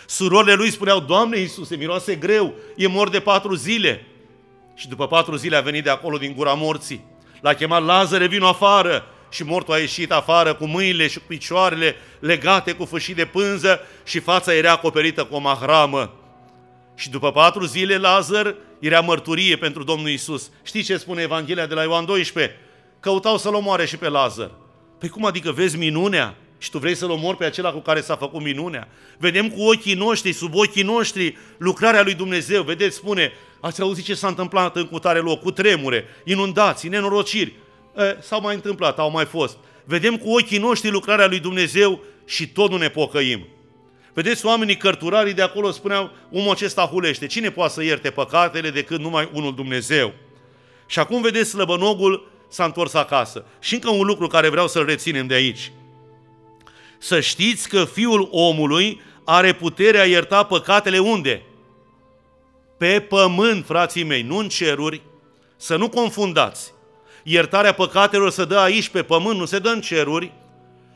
Surorile 0.07 0.55
lui 0.55 0.71
spuneau, 0.71 1.01
Doamne 1.01 1.39
Iisuse, 1.39 1.77
miroase 1.77 2.15
greu, 2.15 2.55
e 2.77 2.87
mort 2.87 3.13
de 3.13 3.21
patru 3.21 3.55
zile. 3.55 4.07
Și 4.75 4.89
după 4.89 5.07
patru 5.07 5.37
zile 5.37 5.57
a 5.57 5.61
venit 5.61 5.85
de 5.85 5.91
acolo 5.91 6.19
din 6.19 6.35
gura 6.37 6.53
morții. 6.53 7.05
L-a 7.41 7.55
chemat 7.55 7.85
Lazare, 7.85 8.27
vino 8.27 8.47
afară. 8.47 9.07
Și 9.31 9.45
mortul 9.45 9.75
a 9.75 9.79
ieșit 9.79 10.13
afară 10.13 10.55
cu 10.55 10.67
mâinile 10.67 11.09
și 11.09 11.19
cu 11.19 11.25
picioarele 11.27 11.97
legate 12.19 12.73
cu 12.73 12.85
fâșii 12.85 13.15
de 13.15 13.25
pânză 13.25 13.81
și 14.05 14.19
fața 14.19 14.55
era 14.55 14.71
acoperită 14.71 15.25
cu 15.25 15.35
o 15.35 15.39
mahramă. 15.39 16.13
Și 16.95 17.11
după 17.11 17.33
patru 17.33 17.65
zile 17.65 17.97
Lazar 17.97 18.55
era 18.79 19.01
mărturie 19.01 19.57
pentru 19.57 19.85
Domnul 19.85 20.09
Isus. 20.09 20.51
Știți 20.63 20.87
ce 20.87 20.97
spune 20.97 21.23
Evanghelia 21.23 21.67
de 21.67 21.75
la 21.75 21.83
Ioan 21.83 22.05
12? 22.05 22.57
Căutau 23.01 23.39
să-l 23.39 23.55
omoare 23.55 23.87
și 23.87 23.97
pe 23.97 24.09
Lazar. 24.09 24.51
Păi 24.99 25.09
cum 25.09 25.25
adică 25.25 25.53
vezi 25.53 25.77
minunea? 25.77 26.37
Și 26.59 26.71
tu 26.71 26.79
vrei 26.79 26.95
să-l 26.95 27.11
omori 27.11 27.37
pe 27.37 27.45
acela 27.45 27.73
cu 27.73 27.79
care 27.79 28.01
s-a 28.01 28.17
făcut 28.17 28.43
minunea? 28.43 28.89
Vedem 29.19 29.51
cu 29.51 29.63
ochii 29.63 29.95
noștri, 29.95 30.33
sub 30.33 30.55
ochii 30.55 30.83
noștri, 30.83 31.37
lucrarea 31.59 32.03
lui 32.03 32.15
Dumnezeu. 32.15 32.63
Vedeți, 32.63 32.97
spune, 32.97 33.33
ați 33.61 33.81
auzit 33.81 34.05
ce 34.05 34.15
s-a 34.15 34.29
întâmplat 34.29 34.77
în 34.77 34.87
cutare 34.87 35.19
loc, 35.19 35.41
cu 35.41 35.51
tremure, 35.51 36.05
inundații, 36.25 36.89
nenorociri. 36.89 37.55
E, 37.97 38.17
s-au 38.21 38.41
mai 38.41 38.55
întâmplat, 38.55 38.99
au 38.99 39.11
mai 39.11 39.25
fost. 39.25 39.57
Vedem 39.85 40.17
cu 40.17 40.31
ochii 40.31 40.59
noștri 40.59 40.91
lucrarea 40.91 41.27
lui 41.27 41.39
Dumnezeu 41.39 42.01
și 42.25 42.49
tot 42.49 42.71
nu 42.71 42.77
ne 42.77 42.89
pocăim. 42.89 43.47
Vedeți, 44.15 44.47
oamenii 44.47 44.77
cărturarii 44.77 45.35
de 45.35 45.43
acolo 45.43 45.71
spuneau, 45.71 46.11
omul 46.31 46.51
acesta 46.51 46.87
hulește. 46.87 47.27
Cine 47.27 47.51
poate 47.51 47.73
să 47.73 47.83
ierte 47.83 48.11
păcatele 48.11 48.71
decât 48.71 49.01
numai 49.01 49.31
unul 49.33 49.55
Dumnezeu? 49.55 50.13
Și 50.87 50.99
acum 50.99 51.23
vedeți, 51.23 51.51
slăbănogul 51.51 52.31
s-a 52.49 52.65
întors 52.65 52.95
acasă. 52.95 53.45
Și 53.61 53.75
încă 53.75 53.91
un 53.91 54.07
lucru 54.07 54.27
care 54.27 54.49
vreau 54.49 54.69
să-l 54.69 54.85
reținem 54.85 55.27
de 55.27 55.35
aici. 55.35 55.73
Să 56.99 57.21
știți 57.21 57.69
că 57.69 57.85
Fiul 57.85 58.29
omului 58.31 59.01
are 59.25 59.53
puterea 59.53 60.05
ierta 60.05 60.43
păcatele 60.43 60.99
unde? 60.99 61.43
Pe 62.79 63.01
pământ, 63.01 63.65
frații 63.67 64.05
mei, 64.05 64.23
nu 64.23 64.37
în 64.37 64.49
ceruri. 64.49 65.03
Să 65.57 65.77
nu 65.77 65.89
confundați. 65.89 66.73
Iertarea 67.23 67.73
păcatelor 67.73 68.31
se 68.31 68.45
dă 68.45 68.59
aici 68.59 68.89
pe 68.89 69.03
pământ, 69.03 69.39
nu 69.39 69.45
se 69.45 69.59
dă 69.59 69.69
în 69.69 69.81
ceruri. 69.81 70.33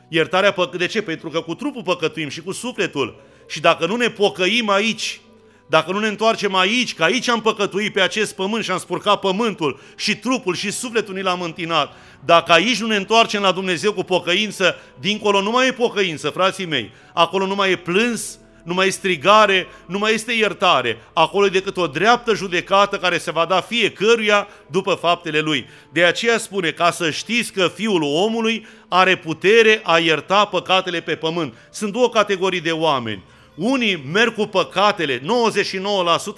Iertarea 0.08 0.52
păc- 0.52 0.76
De 0.76 0.86
ce? 0.86 1.02
Pentru 1.02 1.28
că 1.28 1.40
cu 1.40 1.54
trupul 1.54 1.82
păcătuim 1.82 2.28
și 2.28 2.42
cu 2.42 2.52
sufletul. 2.52 3.20
Și 3.48 3.60
dacă 3.60 3.86
nu 3.86 3.96
ne 3.96 4.08
pocăim 4.08 4.68
aici, 4.70 5.20
dacă 5.66 5.92
nu 5.92 5.98
ne 5.98 6.06
întoarcem 6.06 6.54
aici, 6.54 6.94
că 6.94 7.02
aici 7.02 7.28
am 7.28 7.40
păcătuit 7.40 7.92
pe 7.92 8.00
acest 8.00 8.34
pământ 8.34 8.64
și 8.64 8.70
am 8.70 8.78
spurcat 8.78 9.20
pământul 9.20 9.80
și 9.96 10.16
trupul 10.16 10.54
și 10.54 10.70
sufletul 10.70 11.14
ni 11.14 11.22
l-am 11.22 11.40
întinat, 11.40 11.92
dacă 12.25 12.52
aici 12.52 12.80
nu 12.80 12.86
ne 12.86 12.96
întoarcem 12.96 13.42
la 13.42 13.52
Dumnezeu 13.52 13.92
cu 13.92 14.02
pocăință, 14.02 14.76
dincolo 15.00 15.40
nu 15.40 15.50
mai 15.50 15.66
e 15.66 15.72
pocăință, 15.72 16.30
frații 16.30 16.66
mei. 16.66 16.90
Acolo 17.14 17.46
nu 17.46 17.54
mai 17.54 17.70
e 17.70 17.76
plâns, 17.76 18.38
nu 18.66 18.75
mai 18.75 18.87
e 18.87 18.90
strigare, 18.90 19.66
nu 19.87 19.99
mai 19.99 20.14
este 20.14 20.32
iertare. 20.32 20.99
Acolo 21.12 21.46
e 21.46 21.49
decât 21.49 21.76
o 21.76 21.87
dreaptă 21.87 22.35
judecată 22.35 22.99
care 22.99 23.18
se 23.18 23.30
va 23.30 23.44
da 23.44 23.61
fiecăruia 23.61 24.49
după 24.70 24.94
faptele 24.94 25.40
lui. 25.40 25.66
De 25.92 26.04
aceea 26.04 26.38
spune, 26.38 26.70
ca 26.70 26.90
să 26.90 27.11
știți 27.11 27.52
că 27.52 27.68
Fiul 27.75 28.02
omului 28.02 28.66
are 28.88 29.16
putere 29.16 29.80
a 29.82 29.99
ierta 29.99 30.44
păcatele 30.44 31.00
pe 31.00 31.14
pământ. 31.14 31.54
Sunt 31.70 31.92
două 31.92 32.08
categorii 32.08 32.61
de 32.61 32.70
oameni. 32.70 33.23
Unii 33.54 34.02
merg 34.12 34.35
cu 34.35 34.46
păcatele, 34.46 35.18
99% 35.18 35.23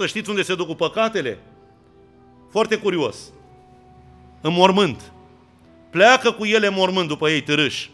știți 0.06 0.30
unde 0.30 0.42
se 0.42 0.54
duc 0.54 0.66
cu 0.66 0.75
păcatele? 0.75 1.38
Foarte 2.50 2.76
curios. 2.76 3.16
În 4.40 4.53
mormânt. 4.53 5.12
Pleacă 5.90 6.31
cu 6.31 6.44
ele 6.44 6.66
în 6.66 6.74
mormânt 6.76 7.09
după 7.09 7.29
ei 7.29 7.40
târâși. 7.40 7.90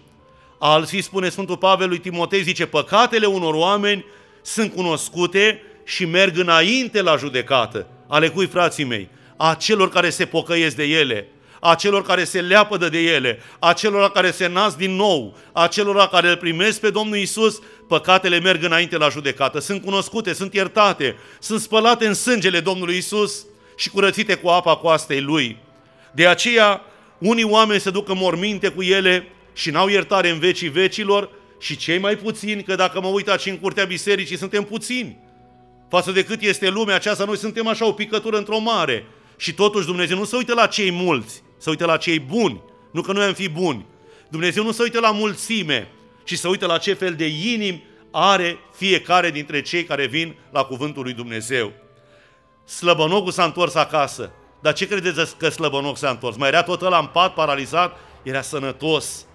Alții, 0.59 1.02
spune 1.02 1.28
Sfântul 1.28 1.56
Pavel 1.56 1.88
lui 1.88 1.98
Timotei, 1.98 2.42
zice, 2.42 2.66
păcatele 2.66 3.26
unor 3.26 3.54
oameni 3.54 4.04
sunt 4.44 4.72
cunoscute 4.72 5.62
și 5.85 6.04
merg 6.04 6.38
înainte 6.38 7.02
la 7.02 7.16
judecată. 7.16 7.87
Ale 8.09 8.28
cui, 8.28 8.46
frații 8.46 8.85
mei? 8.85 9.09
A 9.37 9.54
celor 9.54 9.88
care 9.88 10.11
se 10.11 10.24
pocăiesc 10.24 10.76
de 10.76 10.85
ele, 10.85 11.28
a 11.61 11.74
celor 11.74 12.02
care 12.02 12.24
se 12.24 12.40
leapădă 12.40 12.88
de 12.88 12.98
ele, 12.98 13.38
a 13.59 13.72
celor 13.72 14.12
care 14.12 14.30
se 14.30 14.46
nasc 14.46 14.76
din 14.76 14.90
nou, 14.90 15.37
a 15.52 15.66
celor 15.66 16.09
care 16.09 16.28
îl 16.28 16.37
primesc 16.37 16.80
pe 16.80 16.90
Domnul 16.90 17.16
Isus, 17.16 17.61
păcatele 17.88 18.40
merg 18.40 18.62
înainte 18.62 18.96
la 18.96 19.09
judecată. 19.09 19.59
Sunt 19.59 19.83
cunoscute, 19.83 20.33
sunt 20.33 20.54
iertate, 20.54 21.16
sunt 21.38 21.61
spălate 21.61 22.07
în 22.07 22.14
sângele 22.14 22.61
Domnului 22.61 22.96
Isus 22.96 23.46
și 23.76 23.90
curățite 23.90 24.35
cu 24.35 24.48
apa 24.48 24.76
coastei 24.76 25.20
Lui. 25.20 25.59
De 26.12 26.26
aceea, 26.26 26.83
unii 27.18 27.44
oameni 27.44 27.80
se 27.80 27.90
duc 27.90 28.09
în 28.09 28.16
morminte 28.18 28.68
cu 28.68 28.83
ele 28.83 29.28
și 29.52 29.70
n-au 29.70 29.88
iertare 29.88 30.28
în 30.28 30.38
vecii 30.38 30.68
vecilor 30.68 31.30
și 31.64 31.77
cei 31.77 31.98
mai 31.98 32.16
puțini, 32.16 32.62
că 32.62 32.74
dacă 32.74 33.00
mă 33.00 33.07
uit 33.07 33.29
aici 33.29 33.46
în 33.46 33.59
curtea 33.59 33.85
bisericii, 33.85 34.37
suntem 34.37 34.62
puțini. 34.64 35.18
Față 35.88 36.11
de 36.11 36.24
cât 36.24 36.42
este 36.42 36.68
lumea 36.68 36.94
aceasta, 36.94 37.24
noi 37.24 37.37
suntem 37.37 37.66
așa 37.66 37.87
o 37.87 37.92
picătură 37.92 38.37
într-o 38.37 38.59
mare. 38.59 39.07
Și 39.37 39.55
totuși 39.55 39.87
Dumnezeu 39.87 40.16
nu 40.16 40.24
se 40.24 40.37
uită 40.37 40.55
la 40.55 40.66
cei 40.66 40.90
mulți, 40.90 41.42
se 41.59 41.70
uită 41.70 41.85
la 41.85 41.96
cei 41.96 42.20
buni. 42.20 42.62
Nu 42.92 43.00
că 43.00 43.12
noi 43.12 43.24
am 43.24 43.33
fi 43.33 43.48
buni. 43.48 43.87
Dumnezeu 44.29 44.64
nu 44.64 44.72
se 44.72 44.83
uită 44.83 45.00
la 45.00 45.11
mulțime, 45.11 45.88
ci 46.24 46.38
se 46.38 46.48
uită 46.48 46.66
la 46.66 46.79
ce 46.79 46.94
fel 46.94 47.14
de 47.14 47.27
inimi 47.27 47.85
are 48.11 48.59
fiecare 48.72 49.31
dintre 49.31 49.62
cei 49.62 49.85
care 49.85 50.07
vin 50.07 50.37
la 50.50 50.64
cuvântul 50.64 51.03
lui 51.03 51.12
Dumnezeu. 51.12 51.72
Slăbănogul 52.64 53.33
s-a 53.33 53.44
întors 53.44 53.74
acasă. 53.74 54.33
Dar 54.62 54.72
ce 54.72 54.87
credeți 54.87 55.37
că 55.37 55.48
slăbănog 55.48 55.96
s-a 55.96 56.11
întors? 56.11 56.37
Mai 56.37 56.48
era 56.48 56.62
tot 56.62 56.83
ăla 56.83 56.98
în 56.98 57.07
pat, 57.07 57.35
paralizat? 57.35 57.96
Era 58.22 58.40
sănătos. 58.40 59.27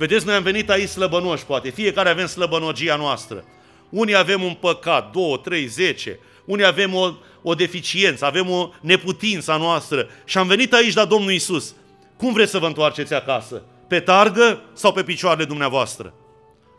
Vedeți, 0.00 0.26
noi 0.26 0.34
am 0.34 0.42
venit 0.42 0.70
aici 0.70 0.88
slăbănoși, 0.88 1.44
poate. 1.44 1.70
Fiecare 1.70 2.08
avem 2.08 2.26
slăbănogia 2.26 2.96
noastră. 2.96 3.44
Unii 3.88 4.16
avem 4.16 4.42
un 4.42 4.54
păcat, 4.54 5.12
două, 5.12 5.36
trei, 5.36 5.66
zece. 5.66 6.18
Unii 6.44 6.64
avem 6.64 6.94
o, 6.94 7.12
o 7.42 7.54
deficiență, 7.54 8.24
avem 8.24 8.50
o 8.50 8.70
neputință 8.80 9.52
a 9.52 9.56
noastră. 9.56 10.08
Și 10.24 10.38
am 10.38 10.46
venit 10.46 10.72
aici 10.72 10.94
la 10.94 11.04
Domnul 11.04 11.30
Isus. 11.30 11.74
Cum 12.16 12.32
vreți 12.32 12.50
să 12.50 12.58
vă 12.58 12.66
întoarceți 12.66 13.14
acasă? 13.14 13.62
Pe 13.88 14.00
targă 14.00 14.62
sau 14.72 14.92
pe 14.92 15.02
picioarele 15.02 15.44
dumneavoastră? 15.44 16.14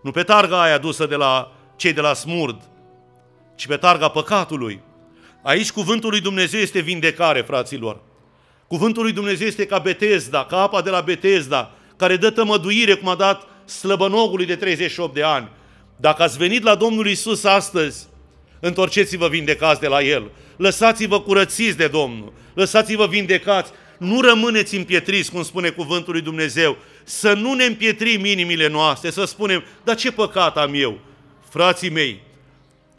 Nu 0.03 0.11
pe 0.11 0.23
targa 0.23 0.61
aia 0.61 0.77
dusă 0.77 1.05
de 1.05 1.15
la 1.15 1.51
cei 1.75 1.93
de 1.93 2.01
la 2.01 2.13
smurd, 2.13 2.61
ci 3.55 3.67
pe 3.67 3.77
targa 3.77 4.07
păcatului. 4.07 4.81
Aici 5.41 5.71
cuvântul 5.71 6.09
lui 6.09 6.21
Dumnezeu 6.21 6.59
este 6.59 6.79
vindecare, 6.79 7.41
fraților. 7.41 8.01
Cuvântul 8.67 9.03
lui 9.03 9.11
Dumnezeu 9.11 9.47
este 9.47 9.65
ca 9.65 9.79
Betesda, 9.79 10.45
ca 10.45 10.61
apa 10.61 10.81
de 10.81 10.89
la 10.89 11.01
Betesda, 11.01 11.71
care 12.01 12.15
dă 12.17 12.29
tămăduire, 12.29 12.93
cum 12.93 13.07
a 13.07 13.15
dat 13.15 13.47
slăbănogului 13.65 14.45
de 14.45 14.55
38 14.55 15.13
de 15.13 15.23
ani. 15.23 15.49
Dacă 15.95 16.23
ați 16.23 16.37
venit 16.37 16.63
la 16.63 16.75
Domnul 16.75 17.07
Isus 17.07 17.43
astăzi, 17.43 18.07
întorceți-vă 18.59 19.27
vindecați 19.27 19.79
de 19.79 19.87
la 19.87 20.01
El. 20.01 20.31
Lăsați-vă 20.55 21.21
curățiți 21.21 21.77
de 21.77 21.87
Domnul. 21.87 22.33
Lăsați-vă 22.53 23.07
vindecați. 23.07 23.71
Nu 23.97 24.21
rămâneți 24.21 24.75
împietriți, 24.75 25.31
cum 25.31 25.43
spune 25.43 25.69
cuvântul 25.69 26.13
lui 26.13 26.21
Dumnezeu. 26.21 26.77
Să 27.03 27.33
nu 27.33 27.53
ne 27.53 27.65
împietrim 27.65 28.25
inimile 28.25 28.67
noastre, 28.67 29.09
să 29.09 29.25
spunem, 29.25 29.63
dar 29.83 29.95
ce 29.95 30.11
păcat 30.11 30.57
am 30.57 30.71
eu? 30.73 30.99
Frații 31.49 31.89
mei, 31.89 32.21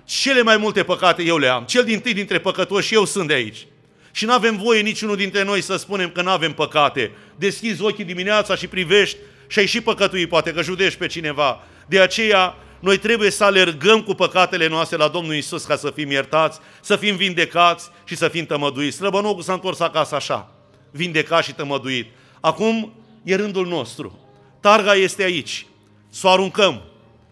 cele 0.05 0.43
mai 0.43 0.57
multe 0.57 0.83
păcate 0.83 1.23
eu 1.23 1.39
le 1.39 1.49
am. 1.49 1.65
Cel 1.65 1.85
din 1.85 2.01
tâi 2.01 2.15
dintre 2.15 2.39
păcătoși 2.39 2.95
eu 2.95 3.05
sunt 3.05 3.29
de 3.29 3.35
aici. 3.35 3.67
Și 4.13 4.25
nu 4.25 4.33
avem 4.33 4.57
voie 4.57 4.81
niciunul 4.81 5.17
dintre 5.17 5.45
noi 5.45 5.61
să 5.61 5.77
spunem 5.77 6.11
că 6.11 6.23
nu 6.23 6.31
avem 6.31 6.53
păcate. 6.53 7.11
Deschizi 7.37 7.83
ochii 7.83 8.05
dimineața 8.05 8.55
și 8.55 8.67
privești 8.67 9.17
și 9.47 9.59
ai 9.59 9.67
și 9.67 9.81
păcătuit, 9.81 10.29
poate 10.29 10.53
că 10.53 10.63
judești 10.63 10.99
pe 10.99 11.07
cineva. 11.07 11.61
De 11.87 12.01
aceea, 12.01 12.57
noi 12.81 12.99
trebuie 12.99 13.31
să 13.31 13.45
alergăm 13.45 14.03
cu 14.03 14.15
păcatele 14.15 14.69
noastre 14.69 14.97
la 14.97 15.09
Domnul 15.09 15.35
Isus 15.35 15.65
ca 15.65 15.77
să 15.77 15.91
fim 15.95 16.11
iertați, 16.11 16.61
să 16.81 16.97
fim 16.97 17.17
vindecați 17.17 17.91
și 18.05 18.17
să 18.17 18.29
fim 18.29 18.47
tămăduiți. 18.47 18.97
Slăbănogul 18.97 19.43
s-a 19.43 19.53
întors 19.53 19.81
acasă 19.81 20.15
așa, 20.15 20.53
vindecat 20.91 21.45
și 21.45 21.53
tămăduit. 21.53 22.07
Acum 22.41 22.93
e 23.23 23.35
rândul 23.35 23.67
nostru. 23.67 24.19
Targa 24.61 24.95
este 24.95 25.23
aici. 25.23 25.67
Să 26.11 26.27
o 26.27 26.31
aruncăm, 26.31 26.83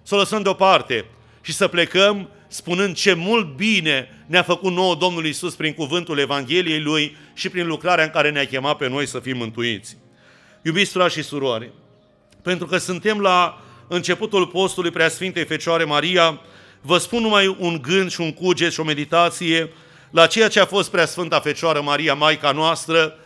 să 0.02 0.14
o 0.14 0.18
lăsăm 0.18 0.42
deoparte 0.42 1.04
și 1.40 1.52
să 1.52 1.68
plecăm 1.68 2.28
spunând 2.48 2.96
ce 2.96 3.12
mult 3.12 3.56
bine 3.56 4.19
ne-a 4.30 4.42
făcut 4.42 4.72
nouă 4.72 4.94
Domnul 4.94 5.26
Isus 5.26 5.54
prin 5.54 5.72
cuvântul 5.72 6.18
Evangheliei 6.18 6.80
Lui 6.80 7.16
și 7.34 7.48
prin 7.48 7.66
lucrarea 7.66 8.04
în 8.04 8.10
care 8.10 8.30
ne-a 8.30 8.46
chemat 8.46 8.76
pe 8.76 8.88
noi 8.88 9.06
să 9.06 9.18
fim 9.18 9.36
mântuiți. 9.36 9.96
Iubiți 10.62 10.92
frați 10.92 11.14
și 11.14 11.22
surori, 11.22 11.70
pentru 12.42 12.66
că 12.66 12.76
suntem 12.76 13.20
la 13.20 13.62
începutul 13.88 14.46
postului 14.46 14.90
Preasfintei 14.90 15.44
Fecioare 15.44 15.84
Maria, 15.84 16.40
vă 16.80 16.98
spun 16.98 17.22
numai 17.22 17.56
un 17.58 17.78
gând 17.82 18.10
și 18.10 18.20
un 18.20 18.32
cuget 18.32 18.72
și 18.72 18.80
o 18.80 18.84
meditație 18.84 19.72
la 20.10 20.26
ceea 20.26 20.48
ce 20.48 20.60
a 20.60 20.66
fost 20.66 20.90
Preasfânta 20.90 21.40
Fecioară 21.40 21.80
Maria, 21.80 22.14
Maica 22.14 22.52
noastră, 22.52 23.18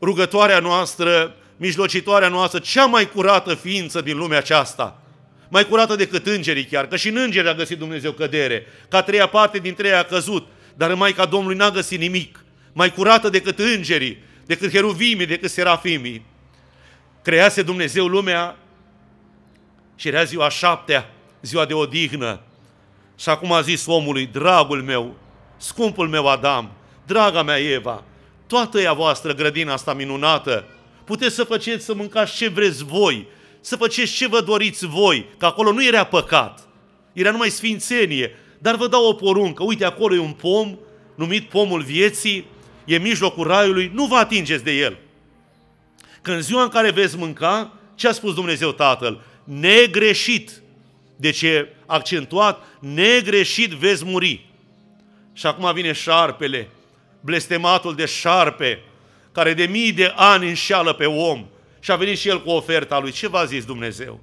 rugătoarea 0.00 0.58
noastră, 0.58 1.34
mijlocitoarea 1.56 2.28
noastră, 2.28 2.58
cea 2.58 2.84
mai 2.84 3.10
curată 3.10 3.54
ființă 3.54 4.00
din 4.00 4.16
lumea 4.16 4.38
aceasta. 4.38 5.02
Mai 5.52 5.66
curată 5.66 5.96
decât 5.96 6.26
îngerii 6.26 6.64
chiar, 6.64 6.86
că 6.86 6.96
și 6.96 7.08
în 7.08 7.16
îngeri 7.16 7.48
a 7.48 7.54
găsit 7.54 7.78
Dumnezeu 7.78 8.12
cădere. 8.12 8.66
Ca 8.88 9.02
treia 9.02 9.26
parte 9.26 9.58
din 9.58 9.74
treia 9.74 9.98
a 9.98 10.02
căzut, 10.02 10.46
dar 10.74 10.90
în 10.90 10.96
Maica 10.96 11.24
Domnului 11.24 11.56
n-a 11.56 11.70
găsit 11.70 11.98
nimic. 11.98 12.44
Mai 12.72 12.92
curată 12.92 13.28
decât 13.28 13.58
îngerii, 13.58 14.22
decât 14.46 14.70
heruvimii, 14.72 15.26
decât 15.26 15.50
serafimii. 15.50 16.26
Crease 17.22 17.62
Dumnezeu 17.62 18.06
lumea 18.06 18.56
și 19.96 20.08
era 20.08 20.24
ziua 20.24 20.48
șaptea, 20.48 21.10
ziua 21.42 21.64
de 21.64 21.74
odihnă. 21.74 22.40
Și 23.18 23.28
acum 23.28 23.52
a 23.52 23.60
zis 23.60 23.86
omului, 23.86 24.26
dragul 24.26 24.82
meu, 24.82 25.16
scumpul 25.56 26.08
meu 26.08 26.28
Adam, 26.28 26.72
draga 27.06 27.42
mea 27.42 27.58
Eva, 27.58 28.04
toată 28.46 28.80
ea 28.80 28.92
voastră 28.92 29.34
grădina 29.34 29.72
asta 29.72 29.94
minunată, 29.94 30.64
puteți 31.04 31.34
să 31.34 31.44
faceți 31.44 31.84
să 31.84 31.94
mâncați 31.94 32.36
ce 32.36 32.48
vreți 32.48 32.84
voi, 32.84 33.26
să 33.60 33.76
faceți 33.76 34.12
ce 34.12 34.28
vă 34.28 34.40
doriți 34.40 34.86
voi, 34.86 35.26
că 35.38 35.46
acolo 35.46 35.72
nu 35.72 35.84
era 35.84 36.04
păcat, 36.04 36.68
era 37.12 37.30
numai 37.30 37.48
sfințenie, 37.48 38.30
dar 38.58 38.76
vă 38.76 38.88
dau 38.88 39.04
o 39.04 39.12
poruncă, 39.12 39.62
uite 39.62 39.84
acolo 39.84 40.14
e 40.14 40.18
un 40.18 40.32
pom 40.32 40.78
numit 41.14 41.48
pomul 41.48 41.82
vieții, 41.82 42.46
e 42.84 42.96
în 42.96 43.02
mijlocul 43.02 43.46
raiului, 43.46 43.90
nu 43.94 44.06
vă 44.06 44.16
atingeți 44.16 44.64
de 44.64 44.72
el. 44.72 44.98
Că 46.22 46.32
în 46.32 46.40
ziua 46.40 46.62
în 46.62 46.68
care 46.68 46.90
veți 46.90 47.16
mânca, 47.16 47.72
ce 47.94 48.08
a 48.08 48.12
spus 48.12 48.34
Dumnezeu 48.34 48.72
Tatăl? 48.72 49.24
Negreșit. 49.44 50.62
Deci 51.16 51.42
e 51.42 51.68
accentuat, 51.86 52.62
negreșit 52.78 53.70
veți 53.70 54.04
muri. 54.04 54.46
Și 55.32 55.46
acum 55.46 55.72
vine 55.74 55.92
șarpele, 55.92 56.68
blestematul 57.20 57.94
de 57.94 58.06
șarpe, 58.06 58.82
care 59.32 59.54
de 59.54 59.64
mii 59.64 59.92
de 59.92 60.12
ani 60.16 60.48
înșeală 60.48 60.92
pe 60.92 61.06
om 61.06 61.46
și 61.80 61.90
a 61.90 61.96
venit 61.96 62.18
și 62.18 62.28
el 62.28 62.42
cu 62.42 62.50
oferta 62.50 62.98
lui. 62.98 63.10
Ce 63.10 63.28
v-a 63.28 63.44
zis 63.44 63.64
Dumnezeu? 63.64 64.20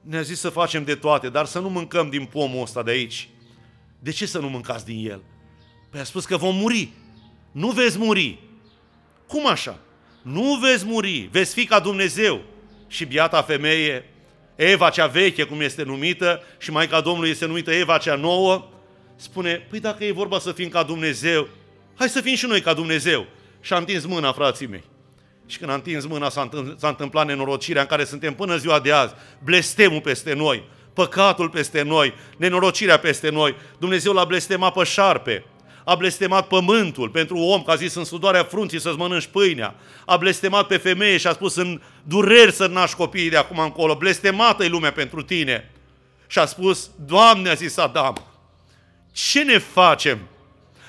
Ne-a 0.00 0.22
zis 0.22 0.40
să 0.40 0.48
facem 0.48 0.84
de 0.84 0.94
toate, 0.94 1.28
dar 1.28 1.44
să 1.44 1.58
nu 1.58 1.68
mâncăm 1.68 2.10
din 2.10 2.24
pomul 2.24 2.62
ăsta 2.62 2.82
de 2.82 2.90
aici. 2.90 3.28
De 3.98 4.10
ce 4.10 4.26
să 4.26 4.38
nu 4.38 4.48
mâncați 4.48 4.84
din 4.84 5.10
el? 5.10 5.22
Păi 5.90 6.00
a 6.00 6.04
spus 6.04 6.24
că 6.24 6.36
vom 6.36 6.56
muri. 6.56 6.88
Nu 7.52 7.70
veți 7.70 7.98
muri. 7.98 8.38
Cum 9.26 9.46
așa? 9.46 9.78
Nu 10.22 10.54
veți 10.54 10.84
muri, 10.84 11.28
veți 11.32 11.54
fi 11.54 11.64
ca 11.64 11.80
Dumnezeu. 11.80 12.42
Și 12.88 13.04
biata 13.04 13.42
femeie, 13.42 14.04
Eva 14.56 14.90
cea 14.90 15.06
veche, 15.06 15.42
cum 15.42 15.60
este 15.60 15.82
numită, 15.82 16.42
și 16.58 16.70
Maica 16.70 17.00
Domnului 17.00 17.30
este 17.30 17.46
numită 17.46 17.72
Eva 17.72 17.98
cea 17.98 18.14
nouă, 18.14 18.68
spune, 19.16 19.66
păi 19.70 19.80
dacă 19.80 20.04
e 20.04 20.12
vorba 20.12 20.38
să 20.38 20.52
fim 20.52 20.68
ca 20.68 20.82
Dumnezeu, 20.82 21.48
hai 21.94 22.08
să 22.08 22.20
fim 22.20 22.34
și 22.34 22.46
noi 22.46 22.60
ca 22.60 22.74
Dumnezeu. 22.74 23.26
Și 23.60 23.72
a 23.72 23.76
întins 23.76 24.04
mâna, 24.04 24.32
frații 24.32 24.66
mei. 24.66 24.84
Și 25.46 25.58
când 25.58 25.70
a 25.70 25.74
întins 25.74 26.06
mâna 26.06 26.28
s-a 26.76 26.88
întâmplat 26.88 27.26
nenorocirea 27.26 27.82
în 27.82 27.88
care 27.88 28.04
suntem 28.04 28.34
până 28.34 28.56
ziua 28.56 28.80
de 28.80 28.92
azi, 28.92 29.14
blestemul 29.44 30.00
peste 30.00 30.34
noi, 30.34 30.64
păcatul 30.92 31.48
peste 31.48 31.82
noi, 31.82 32.14
nenorocirea 32.36 32.98
peste 32.98 33.30
noi. 33.30 33.54
Dumnezeu 33.78 34.12
l-a 34.12 34.24
blestemat 34.24 34.72
pe 34.72 34.84
șarpe, 34.84 35.44
a 35.84 35.94
blestemat 35.94 36.46
pământul 36.46 37.08
pentru 37.08 37.38
om, 37.38 37.62
că 37.62 37.70
a 37.70 37.74
zis 37.74 37.94
în 37.94 38.04
sudoarea 38.04 38.44
frunții 38.44 38.80
să-ți 38.80 38.96
mănânci 38.96 39.26
pâinea, 39.26 39.74
a 40.04 40.16
blestemat 40.16 40.66
pe 40.66 40.76
femeie 40.76 41.16
și 41.16 41.26
a 41.26 41.32
spus 41.32 41.54
în 41.54 41.80
dureri 42.02 42.52
să 42.52 42.66
naști 42.66 42.96
copiii 42.96 43.30
de 43.30 43.36
acum 43.36 43.58
încolo, 43.58 43.94
blestemată 43.94 44.64
e 44.64 44.68
lumea 44.68 44.92
pentru 44.92 45.22
tine. 45.22 45.70
Și 46.26 46.38
a 46.38 46.44
spus, 46.44 46.90
Doamne, 47.06 47.48
a 47.48 47.54
zis 47.54 47.76
Adam, 47.76 48.26
ce 49.12 49.42
ne 49.42 49.58
facem? 49.58 50.18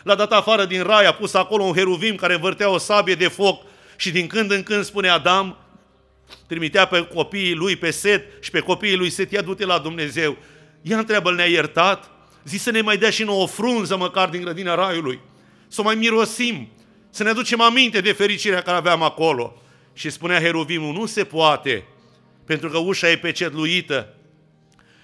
L-a 0.04 0.16
dat 0.16 0.32
afară 0.32 0.66
din 0.66 0.84
rai, 0.84 1.06
a 1.06 1.14
pus 1.14 1.34
acolo 1.34 1.64
un 1.64 1.74
heruvim 1.74 2.16
care 2.16 2.34
învârtea 2.34 2.70
o 2.70 2.78
sabie 2.78 3.16
de 3.16 3.28
foc 3.28 3.62
și 3.98 4.12
din 4.12 4.28
când 4.28 4.52
în 4.52 4.64
când 4.64 4.84
spune 4.84 5.10
Adam, 5.10 5.58
trimitea 6.48 6.86
pe 6.86 7.06
copiii 7.06 7.54
lui, 7.54 7.76
pe 7.76 7.92
Set 7.92 8.44
și 8.44 8.52
pe 8.52 8.60
copiii 8.60 8.96
lui 8.96 9.10
Set, 9.10 9.32
ia 9.32 9.42
du-te 9.42 9.66
la 9.66 9.80
Dumnezeu. 9.80 10.38
Ia 10.82 10.98
întreabă 10.98 11.34
ne-a 11.34 11.46
iertat? 11.46 12.12
Zi 12.44 12.58
să 12.58 12.72
ne 12.72 12.82
mai 12.82 12.98
dea 12.98 13.10
și 13.10 13.24
nouă 13.24 13.44
o 13.44 13.46
frunză 13.46 13.98
măcar 13.98 14.30
din 14.30 14.42
grădina 14.42 14.76
raiului. 14.76 15.20
Să 15.68 15.82
o 15.82 15.84
mai 15.84 15.96
mirosim, 15.96 16.70
să 17.10 17.24
ne 17.24 17.30
aducem 17.30 17.62
aminte 17.62 18.02
de 18.02 18.12
fericirea 18.12 18.62
care 18.62 18.78
aveam 18.78 19.02
acolo. 19.02 19.62
Și 19.94 20.10
spunea 20.10 20.42
Heruvimul, 20.42 20.94
nu 20.94 21.06
se 21.06 21.24
poate, 21.24 21.88
pentru 22.46 22.70
că 22.70 22.78
ușa 22.78 23.10
e 23.10 23.18
pecetluită. 23.18 24.14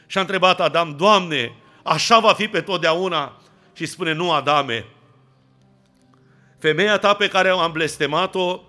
Și 0.07 0.17
a 0.17 0.21
întrebat 0.21 0.61
Adam, 0.61 0.95
Doamne, 0.97 1.55
așa 1.83 2.19
va 2.19 2.33
fi 2.33 2.47
pe 2.47 2.61
totdeauna? 2.61 3.41
Și 3.73 3.85
spune, 3.85 4.13
nu, 4.13 4.31
Adame, 4.31 4.85
femeia 6.59 6.97
ta 6.97 7.13
pe 7.13 7.27
care 7.27 7.49
am 7.49 7.71
blestemat-o, 7.71 8.61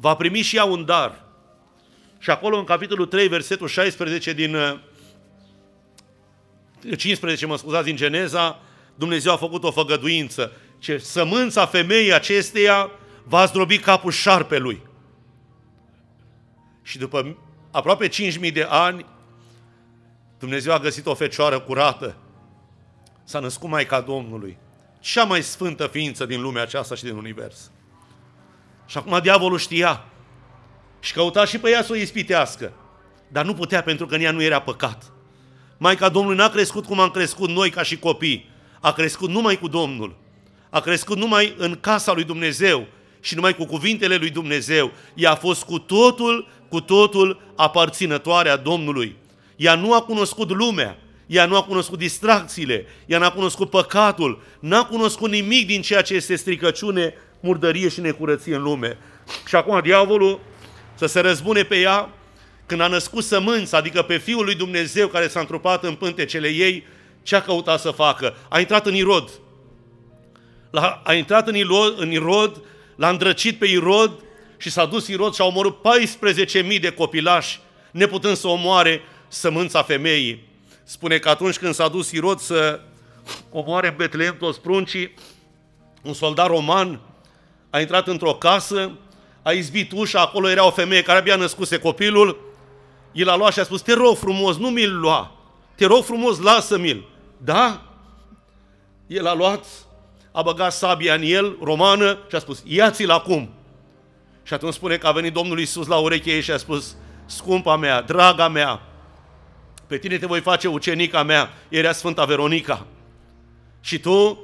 va 0.00 0.14
primi 0.14 0.40
și 0.40 0.56
ea 0.56 0.64
un 0.64 0.84
dar. 0.84 1.24
Și 2.18 2.30
acolo 2.30 2.58
în 2.58 2.64
capitolul 2.64 3.06
3, 3.06 3.28
versetul 3.28 3.68
16 3.68 4.32
din 4.32 4.56
15, 6.96 7.46
mă 7.46 7.56
scuzați, 7.56 7.84
din 7.84 7.96
Geneza, 7.96 8.60
Dumnezeu 8.94 9.32
a 9.32 9.36
făcut 9.36 9.64
o 9.64 9.70
făgăduință. 9.70 10.52
Ce 10.78 10.98
sămânța 10.98 11.66
femeii 11.66 12.12
acesteia 12.12 12.90
va 13.24 13.44
zdrobi 13.44 13.78
capul 13.78 14.10
șarpelui. 14.10 14.82
Și 16.82 16.98
după 16.98 17.36
aproape 17.70 18.08
5.000 18.08 18.52
de 18.52 18.66
ani, 18.68 19.06
Dumnezeu 20.38 20.72
a 20.72 20.78
găsit 20.78 21.06
o 21.06 21.14
fecioară 21.14 21.60
curată. 21.60 22.16
S-a 23.24 23.38
născut 23.38 23.68
Maica 23.68 24.00
Domnului. 24.00 24.58
Cea 25.00 25.24
mai 25.24 25.42
sfântă 25.42 25.86
ființă 25.86 26.26
din 26.26 26.40
lumea 26.40 26.62
aceasta 26.62 26.94
și 26.94 27.02
din 27.02 27.16
univers. 27.16 27.70
Și 28.88 28.98
acum 28.98 29.18
diavolul 29.22 29.58
știa 29.58 30.04
și 31.00 31.12
căuta 31.12 31.44
și 31.44 31.58
pe 31.58 31.70
ea 31.70 31.82
să 31.82 31.92
o 31.92 31.96
ispitească. 31.96 32.72
Dar 33.28 33.44
nu 33.44 33.54
putea 33.54 33.82
pentru 33.82 34.06
că 34.06 34.14
în 34.14 34.20
ea 34.20 34.30
nu 34.30 34.42
era 34.42 34.60
păcat. 34.60 35.12
Maica 35.78 36.08
Domnului 36.08 36.36
n-a 36.36 36.48
crescut 36.48 36.84
cum 36.84 37.00
am 37.00 37.10
crescut 37.10 37.48
noi 37.48 37.70
ca 37.70 37.82
și 37.82 37.98
copii. 37.98 38.50
A 38.80 38.92
crescut 38.92 39.30
numai 39.30 39.58
cu 39.58 39.68
Domnul. 39.68 40.16
A 40.70 40.80
crescut 40.80 41.16
numai 41.16 41.54
în 41.56 41.78
casa 41.80 42.12
lui 42.12 42.24
Dumnezeu 42.24 42.86
și 43.20 43.34
numai 43.34 43.54
cu 43.54 43.64
cuvintele 43.64 44.16
lui 44.16 44.30
Dumnezeu. 44.30 44.92
Ea 45.14 45.30
a 45.30 45.34
fost 45.34 45.64
cu 45.64 45.78
totul, 45.78 46.48
cu 46.68 46.80
totul 46.80 47.52
aparținătoarea 47.56 48.56
Domnului. 48.56 49.16
Ea 49.56 49.74
nu 49.74 49.94
a 49.94 50.02
cunoscut 50.02 50.50
lumea, 50.50 50.98
ea 51.26 51.46
nu 51.46 51.56
a 51.56 51.62
cunoscut 51.62 51.98
distracțiile, 51.98 52.86
ea 53.06 53.18
n-a 53.18 53.30
cunoscut 53.30 53.70
păcatul, 53.70 54.42
n-a 54.60 54.84
cunoscut 54.84 55.30
nimic 55.30 55.66
din 55.66 55.82
ceea 55.82 56.02
ce 56.02 56.14
este 56.14 56.36
stricăciune, 56.36 57.14
murdărie 57.40 57.88
și 57.88 58.00
necurăție 58.00 58.54
în 58.54 58.62
lume. 58.62 58.98
Și 59.46 59.56
acum 59.56 59.80
diavolul 59.80 60.40
să 60.94 61.06
se 61.06 61.20
răzbune 61.20 61.62
pe 61.62 61.76
ea 61.76 62.08
când 62.66 62.80
a 62.80 62.86
născut 62.86 63.24
sămânța, 63.24 63.76
adică 63.76 64.02
pe 64.02 64.16
Fiul 64.16 64.44
lui 64.44 64.54
Dumnezeu 64.54 65.08
care 65.08 65.28
s-a 65.28 65.40
întrupat 65.40 65.84
în 65.84 65.94
pântecele 65.94 66.48
ei, 66.48 66.86
ce 67.22 67.36
a 67.36 67.42
căutat 67.42 67.80
să 67.80 67.90
facă? 67.90 68.36
A 68.48 68.60
intrat 68.60 68.86
în 68.86 68.94
Irod. 68.94 69.30
La, 70.70 71.02
a 71.04 71.12
intrat 71.14 71.48
în 71.48 71.56
Irod, 71.56 71.94
în 72.00 72.10
Irod, 72.10 72.62
l-a 72.96 73.08
îndrăcit 73.08 73.58
pe 73.58 73.66
Irod 73.66 74.12
și 74.56 74.70
s-a 74.70 74.84
dus 74.84 75.06
Irod 75.06 75.34
și 75.34 75.40
a 75.40 75.44
omorât 75.44 75.76
14.000 76.72 76.80
de 76.80 76.90
copilași, 76.90 77.60
neputând 77.90 78.36
să 78.36 78.48
omoare 78.48 79.00
sămânța 79.28 79.82
femeii. 79.82 80.48
Spune 80.84 81.18
că 81.18 81.28
atunci 81.28 81.58
când 81.58 81.74
s-a 81.74 81.88
dus 81.88 82.10
Irod 82.10 82.38
să 82.38 82.80
omoare 83.50 83.88
în 83.88 83.94
Betlehem 83.96 84.36
toți 84.36 84.60
pruncii, 84.60 85.14
un 86.02 86.12
soldat 86.12 86.46
roman 86.46 87.00
a 87.70 87.80
intrat 87.80 88.06
într-o 88.06 88.34
casă, 88.34 88.90
a 89.42 89.50
izbit 89.50 89.92
ușa, 89.92 90.20
acolo 90.20 90.50
era 90.50 90.66
o 90.66 90.70
femeie 90.70 91.02
care 91.02 91.18
abia 91.18 91.36
născuse 91.36 91.78
copilul, 91.78 92.46
el 93.12 93.28
a 93.28 93.36
luat 93.36 93.52
și 93.52 93.58
a 93.58 93.64
spus, 93.64 93.82
te 93.82 93.92
rog 93.92 94.16
frumos, 94.16 94.56
nu 94.56 94.68
mi-l 94.68 94.98
lua, 94.98 95.32
te 95.74 95.86
rog 95.86 96.04
frumos, 96.04 96.38
lasă-mi-l. 96.40 97.04
Da? 97.36 97.82
El 99.06 99.26
a 99.26 99.34
luat, 99.34 99.64
a 100.32 100.42
băgat 100.42 100.72
sabia 100.72 101.14
în 101.14 101.22
el, 101.24 101.56
romană, 101.62 102.18
și 102.28 102.34
a 102.34 102.38
spus, 102.38 102.62
ia-ți-l 102.66 103.10
acum. 103.10 103.50
Și 104.42 104.54
atunci 104.54 104.74
spune 104.74 104.96
că 104.96 105.06
a 105.06 105.12
venit 105.12 105.32
Domnul 105.32 105.58
Iisus 105.58 105.86
la 105.86 105.96
ureche 105.96 106.30
ei 106.30 106.40
și 106.40 106.50
a 106.50 106.56
spus, 106.56 106.96
scumpa 107.26 107.76
mea, 107.76 108.02
draga 108.02 108.48
mea, 108.48 108.80
pe 109.86 109.98
tine 109.98 110.18
te 110.18 110.26
voi 110.26 110.40
face 110.40 110.68
ucenica 110.68 111.22
mea, 111.22 111.50
era 111.68 111.92
Sfânta 111.92 112.24
Veronica. 112.24 112.86
Și 113.80 113.98
tu, 113.98 114.38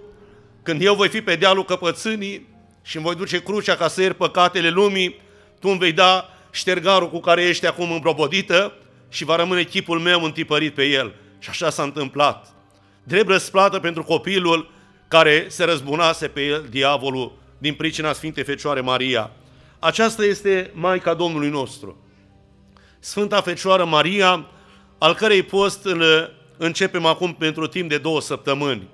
când 0.63 0.83
eu 0.83 0.95
voi 0.95 1.09
fi 1.09 1.21
pe 1.21 1.37
dealul 1.37 1.65
căpățânii 1.65 2.54
și 2.85 2.97
îmi 2.97 3.05
voi 3.05 3.15
duce 3.15 3.43
crucea 3.43 3.77
ca 3.77 3.89
să 3.89 4.01
ieri 4.01 4.15
păcatele 4.15 4.69
lumii, 4.69 5.21
tu 5.61 5.69
îmi 5.69 5.79
vei 5.79 5.93
da 5.93 6.29
ștergarul 6.51 7.11
cu 7.11 7.21
care 7.21 7.43
ești 7.43 7.67
acum 7.67 7.93
îmbrobodită 7.93 8.73
și 9.09 9.25
va 9.25 9.37
rămâne 9.37 9.63
chipul 9.63 9.99
meu 9.99 10.25
întipărit 10.25 10.75
pe 10.75 10.85
el. 10.85 11.15
Și 11.39 11.49
așa 11.49 11.71
s-a 11.71 11.83
întâmplat. 11.83 12.55
Drept 13.05 13.29
răsplată 13.29 13.79
pentru 13.79 14.03
copilul 14.03 14.71
care 15.09 15.47
se 15.49 15.65
răzbunase 15.65 16.29
pe 16.29 16.45
el, 16.45 16.67
diavolul, 16.71 17.39
din 17.59 17.75
pricina 17.75 18.13
Sfintei 18.13 18.45
Fecioare 18.45 18.81
Maria. 18.81 19.31
Aceasta 19.79 20.25
este 20.25 20.71
Maica 20.75 21.15
Domnului 21.15 21.49
nostru. 21.49 21.99
Sfânta 22.99 23.41
Fecioară 23.41 23.85
Maria, 23.85 24.47
al 24.99 25.15
cărei 25.15 25.43
post 25.43 25.85
îl 25.85 26.33
începem 26.57 27.05
acum 27.05 27.35
pentru 27.35 27.67
timp 27.67 27.89
de 27.89 27.99
două 27.99 28.21
săptămâni. 28.21 28.89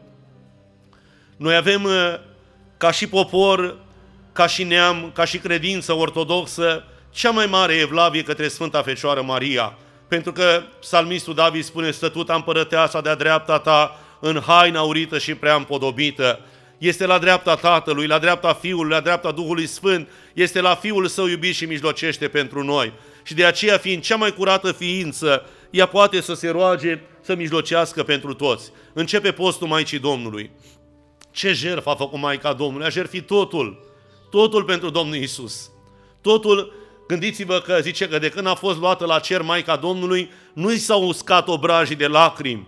Noi 1.36 1.56
avem, 1.56 1.88
ca 2.80 2.90
și 2.90 3.06
popor, 3.06 3.76
ca 4.32 4.46
și 4.46 4.64
neam, 4.64 5.10
ca 5.14 5.24
și 5.24 5.38
credință 5.38 5.92
ortodoxă, 5.92 6.84
cea 7.10 7.30
mai 7.30 7.46
mare 7.46 7.74
evlavie 7.74 8.22
către 8.22 8.48
Sfânta 8.48 8.82
Fecioară 8.82 9.22
Maria. 9.22 9.78
Pentru 10.08 10.32
că 10.32 10.62
psalmistul 10.80 11.34
David 11.34 11.64
spune, 11.64 11.90
stătuta 11.90 12.34
împărăteasa 12.34 13.00
de-a 13.00 13.14
dreapta 13.14 13.58
ta, 13.58 14.00
în 14.20 14.40
haina 14.46 14.82
urită 14.82 15.18
și 15.18 15.34
prea 15.34 15.54
împodobită. 15.54 16.40
Este 16.78 17.06
la 17.06 17.18
dreapta 17.18 17.54
Tatălui, 17.54 18.06
la 18.06 18.18
dreapta 18.18 18.52
Fiului, 18.52 18.90
la 18.90 19.00
dreapta 19.00 19.30
Duhului 19.30 19.66
Sfânt, 19.66 20.08
este 20.34 20.60
la 20.60 20.74
Fiul 20.74 21.06
Său 21.06 21.26
iubit 21.26 21.54
și 21.54 21.64
mijlocește 21.64 22.28
pentru 22.28 22.64
noi. 22.64 22.92
Și 23.22 23.34
de 23.34 23.44
aceea, 23.44 23.78
fiind 23.78 24.02
cea 24.02 24.16
mai 24.16 24.34
curată 24.34 24.72
ființă, 24.72 25.46
ea 25.70 25.86
poate 25.86 26.20
să 26.20 26.34
se 26.34 26.48
roage 26.48 27.00
să 27.20 27.34
mijlocească 27.34 28.02
pentru 28.02 28.34
toți. 28.34 28.70
Începe 28.92 29.32
postul 29.32 29.66
Maicii 29.66 29.98
Domnului. 29.98 30.50
Ce 31.30 31.52
jertfă 31.52 31.90
a 31.90 31.94
făcut 31.94 32.20
Maica 32.20 32.52
Domnului? 32.52 32.86
A 32.86 32.90
jertfit 32.90 33.26
totul. 33.26 33.84
Totul 34.30 34.64
pentru 34.64 34.90
Domnul 34.90 35.16
Isus. 35.16 35.70
Totul, 36.20 36.72
gândiți-vă 37.08 37.58
că 37.58 37.78
zice 37.80 38.08
că 38.08 38.18
de 38.18 38.28
când 38.28 38.46
a 38.46 38.54
fost 38.54 38.78
luată 38.78 39.06
la 39.06 39.18
cer 39.18 39.42
Maica 39.42 39.76
Domnului, 39.76 40.30
nu 40.52 40.72
i 40.72 40.76
s-au 40.76 41.06
uscat 41.06 41.48
obrajii 41.48 41.96
de 41.96 42.06
lacrimi. 42.06 42.66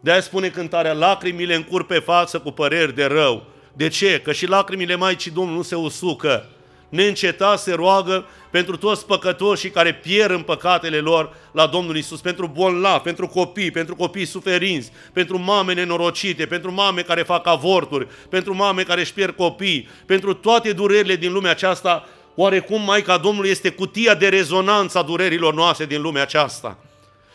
De 0.00 0.10
aia 0.10 0.20
spune 0.20 0.48
cântarea, 0.48 0.92
lacrimile 0.92 1.54
încur 1.54 1.84
pe 1.84 1.98
față 1.98 2.38
cu 2.38 2.50
păreri 2.50 2.94
de 2.94 3.04
rău. 3.04 3.46
De 3.72 3.88
ce? 3.88 4.20
Că 4.20 4.32
și 4.32 4.46
lacrimile 4.46 4.94
Maicii 4.94 5.30
Domnului 5.30 5.56
nu 5.56 5.62
se 5.62 5.74
usucă 5.74 6.46
neîncetat 6.88 7.58
se 7.58 7.74
roagă 7.74 8.26
pentru 8.50 8.76
toți 8.76 9.06
păcătoșii 9.06 9.70
care 9.70 9.94
pierd 9.94 10.30
în 10.30 10.42
păcatele 10.42 10.98
lor 10.98 11.36
la 11.52 11.66
Domnul 11.66 11.96
Isus, 11.96 12.20
pentru 12.20 12.46
bolnavi, 12.46 13.02
pentru 13.02 13.26
copii, 13.26 13.70
pentru 13.70 13.96
copii 13.96 14.24
suferinți, 14.24 14.92
pentru 15.12 15.38
mame 15.38 15.72
nenorocite, 15.72 16.46
pentru 16.46 16.72
mame 16.72 17.02
care 17.02 17.22
fac 17.22 17.46
avorturi, 17.46 18.06
pentru 18.28 18.54
mame 18.54 18.82
care 18.82 19.00
își 19.00 19.12
pierd 19.12 19.36
copii, 19.36 19.88
pentru 20.06 20.34
toate 20.34 20.72
durerile 20.72 21.16
din 21.16 21.32
lumea 21.32 21.50
aceasta, 21.50 22.08
oarecum 22.34 22.82
Maica 22.82 23.18
Domnului 23.18 23.50
este 23.50 23.70
cutia 23.70 24.14
de 24.14 24.28
rezonanță 24.28 24.98
a 24.98 25.02
durerilor 25.02 25.54
noastre 25.54 25.86
din 25.86 26.00
lumea 26.00 26.22
aceasta. 26.22 26.78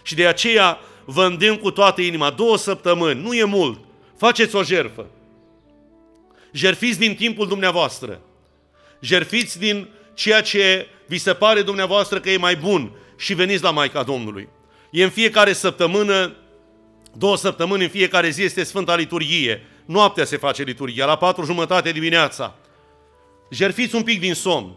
Și 0.03 0.15
de 0.15 0.27
aceea 0.27 0.79
vă 1.05 1.25
îndemn 1.25 1.57
cu 1.57 1.71
toată 1.71 2.01
inima, 2.01 2.29
două 2.29 2.57
săptămâni, 2.57 3.21
nu 3.21 3.33
e 3.33 3.43
mult, 3.43 3.79
faceți 4.17 4.55
o 4.55 4.63
jerfă. 4.63 5.05
Jerfiți 6.51 6.99
din 6.99 7.15
timpul 7.15 7.47
dumneavoastră 7.47 8.21
jerfiți 9.03 9.59
din 9.59 9.89
ceea 10.13 10.41
ce 10.41 10.87
vi 11.07 11.17
se 11.17 11.33
pare 11.33 11.61
dumneavoastră 11.61 12.19
că 12.19 12.29
e 12.29 12.37
mai 12.37 12.55
bun 12.55 12.91
și 13.17 13.33
veniți 13.33 13.63
la 13.63 13.71
Maica 13.71 14.03
Domnului. 14.03 14.49
E 14.91 15.03
în 15.03 15.09
fiecare 15.09 15.53
săptămână, 15.53 16.35
două 17.17 17.37
săptămâni 17.37 17.83
în 17.83 17.89
fiecare 17.89 18.29
zi 18.29 18.43
este 18.43 18.63
Sfânta 18.63 18.95
Liturghie. 18.95 19.67
Noaptea 19.85 20.25
se 20.25 20.37
face 20.37 20.63
liturghia, 20.63 21.05
la 21.05 21.15
patru 21.15 21.45
jumătate 21.45 21.91
dimineața. 21.91 22.55
Jerfiți 23.49 23.95
un 23.95 24.03
pic 24.03 24.19
din 24.19 24.33
somn. 24.33 24.75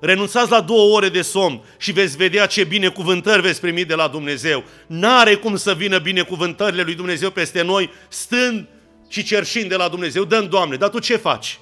Renunțați 0.00 0.50
la 0.50 0.60
două 0.60 0.96
ore 0.96 1.08
de 1.08 1.22
somn 1.22 1.62
și 1.78 1.92
veți 1.92 2.16
vedea 2.16 2.46
ce 2.46 2.64
binecuvântări 2.64 3.42
veți 3.42 3.60
primi 3.60 3.84
de 3.84 3.94
la 3.94 4.08
Dumnezeu. 4.08 4.64
N-are 4.86 5.34
cum 5.34 5.56
să 5.56 5.74
vină 5.74 5.98
binecuvântările 5.98 6.82
lui 6.82 6.94
Dumnezeu 6.94 7.30
peste 7.30 7.62
noi 7.62 7.90
stând 8.08 8.68
și 9.08 9.22
cerșind 9.22 9.68
de 9.68 9.76
la 9.76 9.88
Dumnezeu. 9.88 10.24
Dăm, 10.24 10.48
Doamne, 10.48 10.76
dar 10.76 10.88
tu 10.88 10.98
ce 10.98 11.16
faci? 11.16 11.58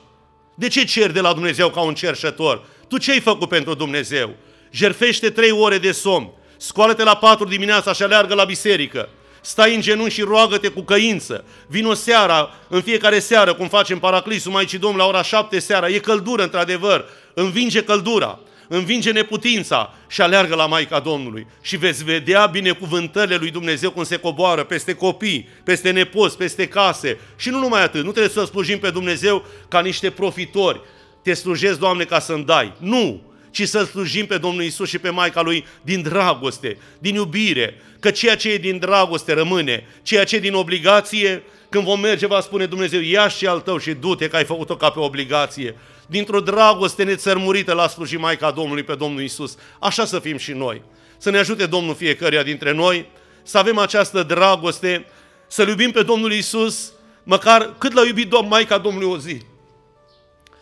De 0.55 0.69
ce 0.69 0.85
ceri 0.85 1.13
de 1.13 1.21
la 1.21 1.33
Dumnezeu 1.33 1.71
ca 1.71 1.81
un 1.81 1.95
cerșător? 1.95 2.63
Tu 2.89 2.99
ce 2.99 3.11
ai 3.11 3.21
făcut 3.21 3.49
pentru 3.49 3.75
Dumnezeu? 3.75 4.35
Jerfește 4.71 5.31
trei 5.31 5.51
ore 5.51 5.79
de 5.79 5.93
somn, 5.93 6.31
scoală-te 6.57 7.03
la 7.03 7.17
patru 7.17 7.45
dimineața 7.45 7.93
și 7.93 8.03
aleargă 8.03 8.35
la 8.35 8.45
biserică. 8.45 9.09
Stai 9.41 9.75
în 9.75 9.81
genunchi 9.81 10.15
și 10.15 10.23
roagă-te 10.23 10.69
cu 10.69 10.83
căință. 10.83 11.45
Vino 11.67 11.95
seara, 11.95 12.55
în 12.69 12.81
fiecare 12.81 13.19
seară, 13.19 13.55
cum 13.55 13.69
facem 13.69 13.99
paraclisul 13.99 14.53
Maicii 14.53 14.79
Domnului 14.79 15.05
la 15.05 15.11
ora 15.11 15.23
șapte 15.23 15.59
seara. 15.59 15.89
E 15.89 15.99
căldură, 15.99 16.43
într-adevăr. 16.43 17.05
Învinge 17.35 17.83
căldura 17.83 18.39
învinge 18.73 19.13
neputința 19.13 19.95
și 20.09 20.21
aleargă 20.21 20.55
la 20.55 20.67
Maica 20.67 21.01
Domnului. 21.01 21.47
Și 21.61 21.77
veți 21.77 22.05
vedea 22.05 22.47
binecuvântările 22.47 23.37
lui 23.37 23.51
Dumnezeu 23.51 23.91
cum 23.91 24.05
se 24.05 24.17
coboară 24.17 24.65
peste 24.65 24.95
copii, 24.95 25.49
peste 25.65 25.91
nepoți, 25.91 26.37
peste 26.37 26.69
case. 26.69 27.19
Și 27.37 27.49
nu 27.49 27.59
numai 27.59 27.83
atât, 27.83 28.05
nu 28.05 28.11
trebuie 28.11 28.33
să 28.33 28.45
slujim 28.45 28.79
pe 28.79 28.91
Dumnezeu 28.91 29.45
ca 29.69 29.81
niște 29.81 30.11
profitori. 30.11 30.81
Te 31.23 31.35
slujesc, 31.35 31.79
Doamne, 31.79 32.05
ca 32.05 32.19
să-mi 32.19 32.45
dai. 32.45 32.73
Nu! 32.79 33.21
ci 33.51 33.69
să 33.69 33.85
slujim 33.85 34.27
pe 34.27 34.39
Domnul 34.39 34.63
Isus 34.63 34.89
și 34.89 34.99
pe 34.99 35.11
Maica 35.11 35.41
Lui 35.41 35.67
din 35.83 36.03
dragoste, 36.03 36.77
din 36.99 37.15
iubire, 37.15 37.75
că 38.01 38.11
ceea 38.11 38.37
ce 38.37 38.51
e 38.51 38.59
din 38.59 38.79
dragoste 38.79 39.33
rămâne, 39.33 39.87
ceea 40.03 40.25
ce 40.25 40.37
e 40.37 40.41
din 40.41 40.55
obligație, 40.55 41.43
când 41.71 41.85
vom 41.85 42.01
merge, 42.01 42.27
va 42.27 42.41
spune 42.41 42.67
Dumnezeu, 42.67 43.01
ia 43.01 43.29
și 43.29 43.47
al 43.47 43.61
tău 43.61 43.79
și 43.79 43.93
du-te 43.93 44.29
că 44.29 44.37
ai 44.37 44.45
făcut-o 44.45 44.77
ca 44.77 44.91
pe 44.91 44.99
obligație 44.99 45.77
dintr-o 46.07 46.41
dragoste 46.41 47.03
nețărmurită 47.03 47.73
la 47.73 47.89
sluji 47.89 48.17
Maica 48.17 48.51
Domnului 48.51 48.83
pe 48.83 48.95
Domnul 48.95 49.23
Isus. 49.23 49.57
Așa 49.79 50.05
să 50.05 50.19
fim 50.19 50.37
și 50.37 50.53
noi. 50.53 50.83
Să 51.19 51.31
ne 51.31 51.39
ajute 51.39 51.67
Domnul 51.67 51.95
fiecăruia 51.95 52.43
dintre 52.43 52.73
noi 52.73 53.07
să 53.43 53.59
avem 53.59 53.79
această 53.79 54.23
dragoste, 54.23 55.07
să 55.47 55.63
iubim 55.63 55.91
pe 55.91 56.03
Domnul 56.03 56.33
Isus, 56.33 56.93
măcar 57.23 57.75
cât 57.79 57.93
l-a 57.93 58.07
iubit 58.07 58.29
Domn 58.29 58.49
Maica 58.49 58.79
Domnului 58.79 59.09
o 59.09 59.19
zi. 59.19 59.41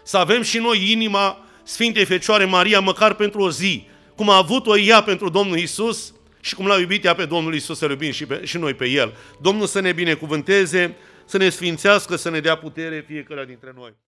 Să 0.03 0.16
avem 0.16 0.42
și 0.42 0.59
noi 0.59 0.90
inima 0.90 1.38
Sfintei 1.62 2.05
Fecioare 2.05 2.44
Maria, 2.44 2.81
măcar 2.81 3.14
pentru 3.14 3.40
o 3.40 3.51
zi, 3.51 3.87
cum 4.16 4.31
a 4.31 4.37
avut-o 4.37 4.79
ea 4.79 5.03
pentru 5.03 5.29
Domnul 5.29 5.59
Isus 5.59 6.12
și 6.40 6.55
cum 6.55 6.66
l-a 6.66 6.79
iubit 6.79 7.05
ea 7.05 7.14
pe 7.14 7.24
Domnul 7.24 7.55
Isus, 7.55 7.79
să 7.79 7.87
iubim 7.90 8.11
și, 8.11 8.27
pe, 8.27 8.44
și 8.44 8.59
noi 8.59 8.74
pe 8.74 8.88
El. 8.88 9.16
Domnul 9.40 9.66
să 9.66 9.81
ne 9.81 9.92
binecuvânteze, 9.92 10.96
să 11.24 11.38
ne 11.38 11.48
sfințească, 11.48 12.16
să 12.16 12.31
ne 12.31 12.40
dea 12.40 12.57
putere 12.57 13.05
fiecare 13.07 13.44
dintre 13.44 13.72
noi. 13.77 13.92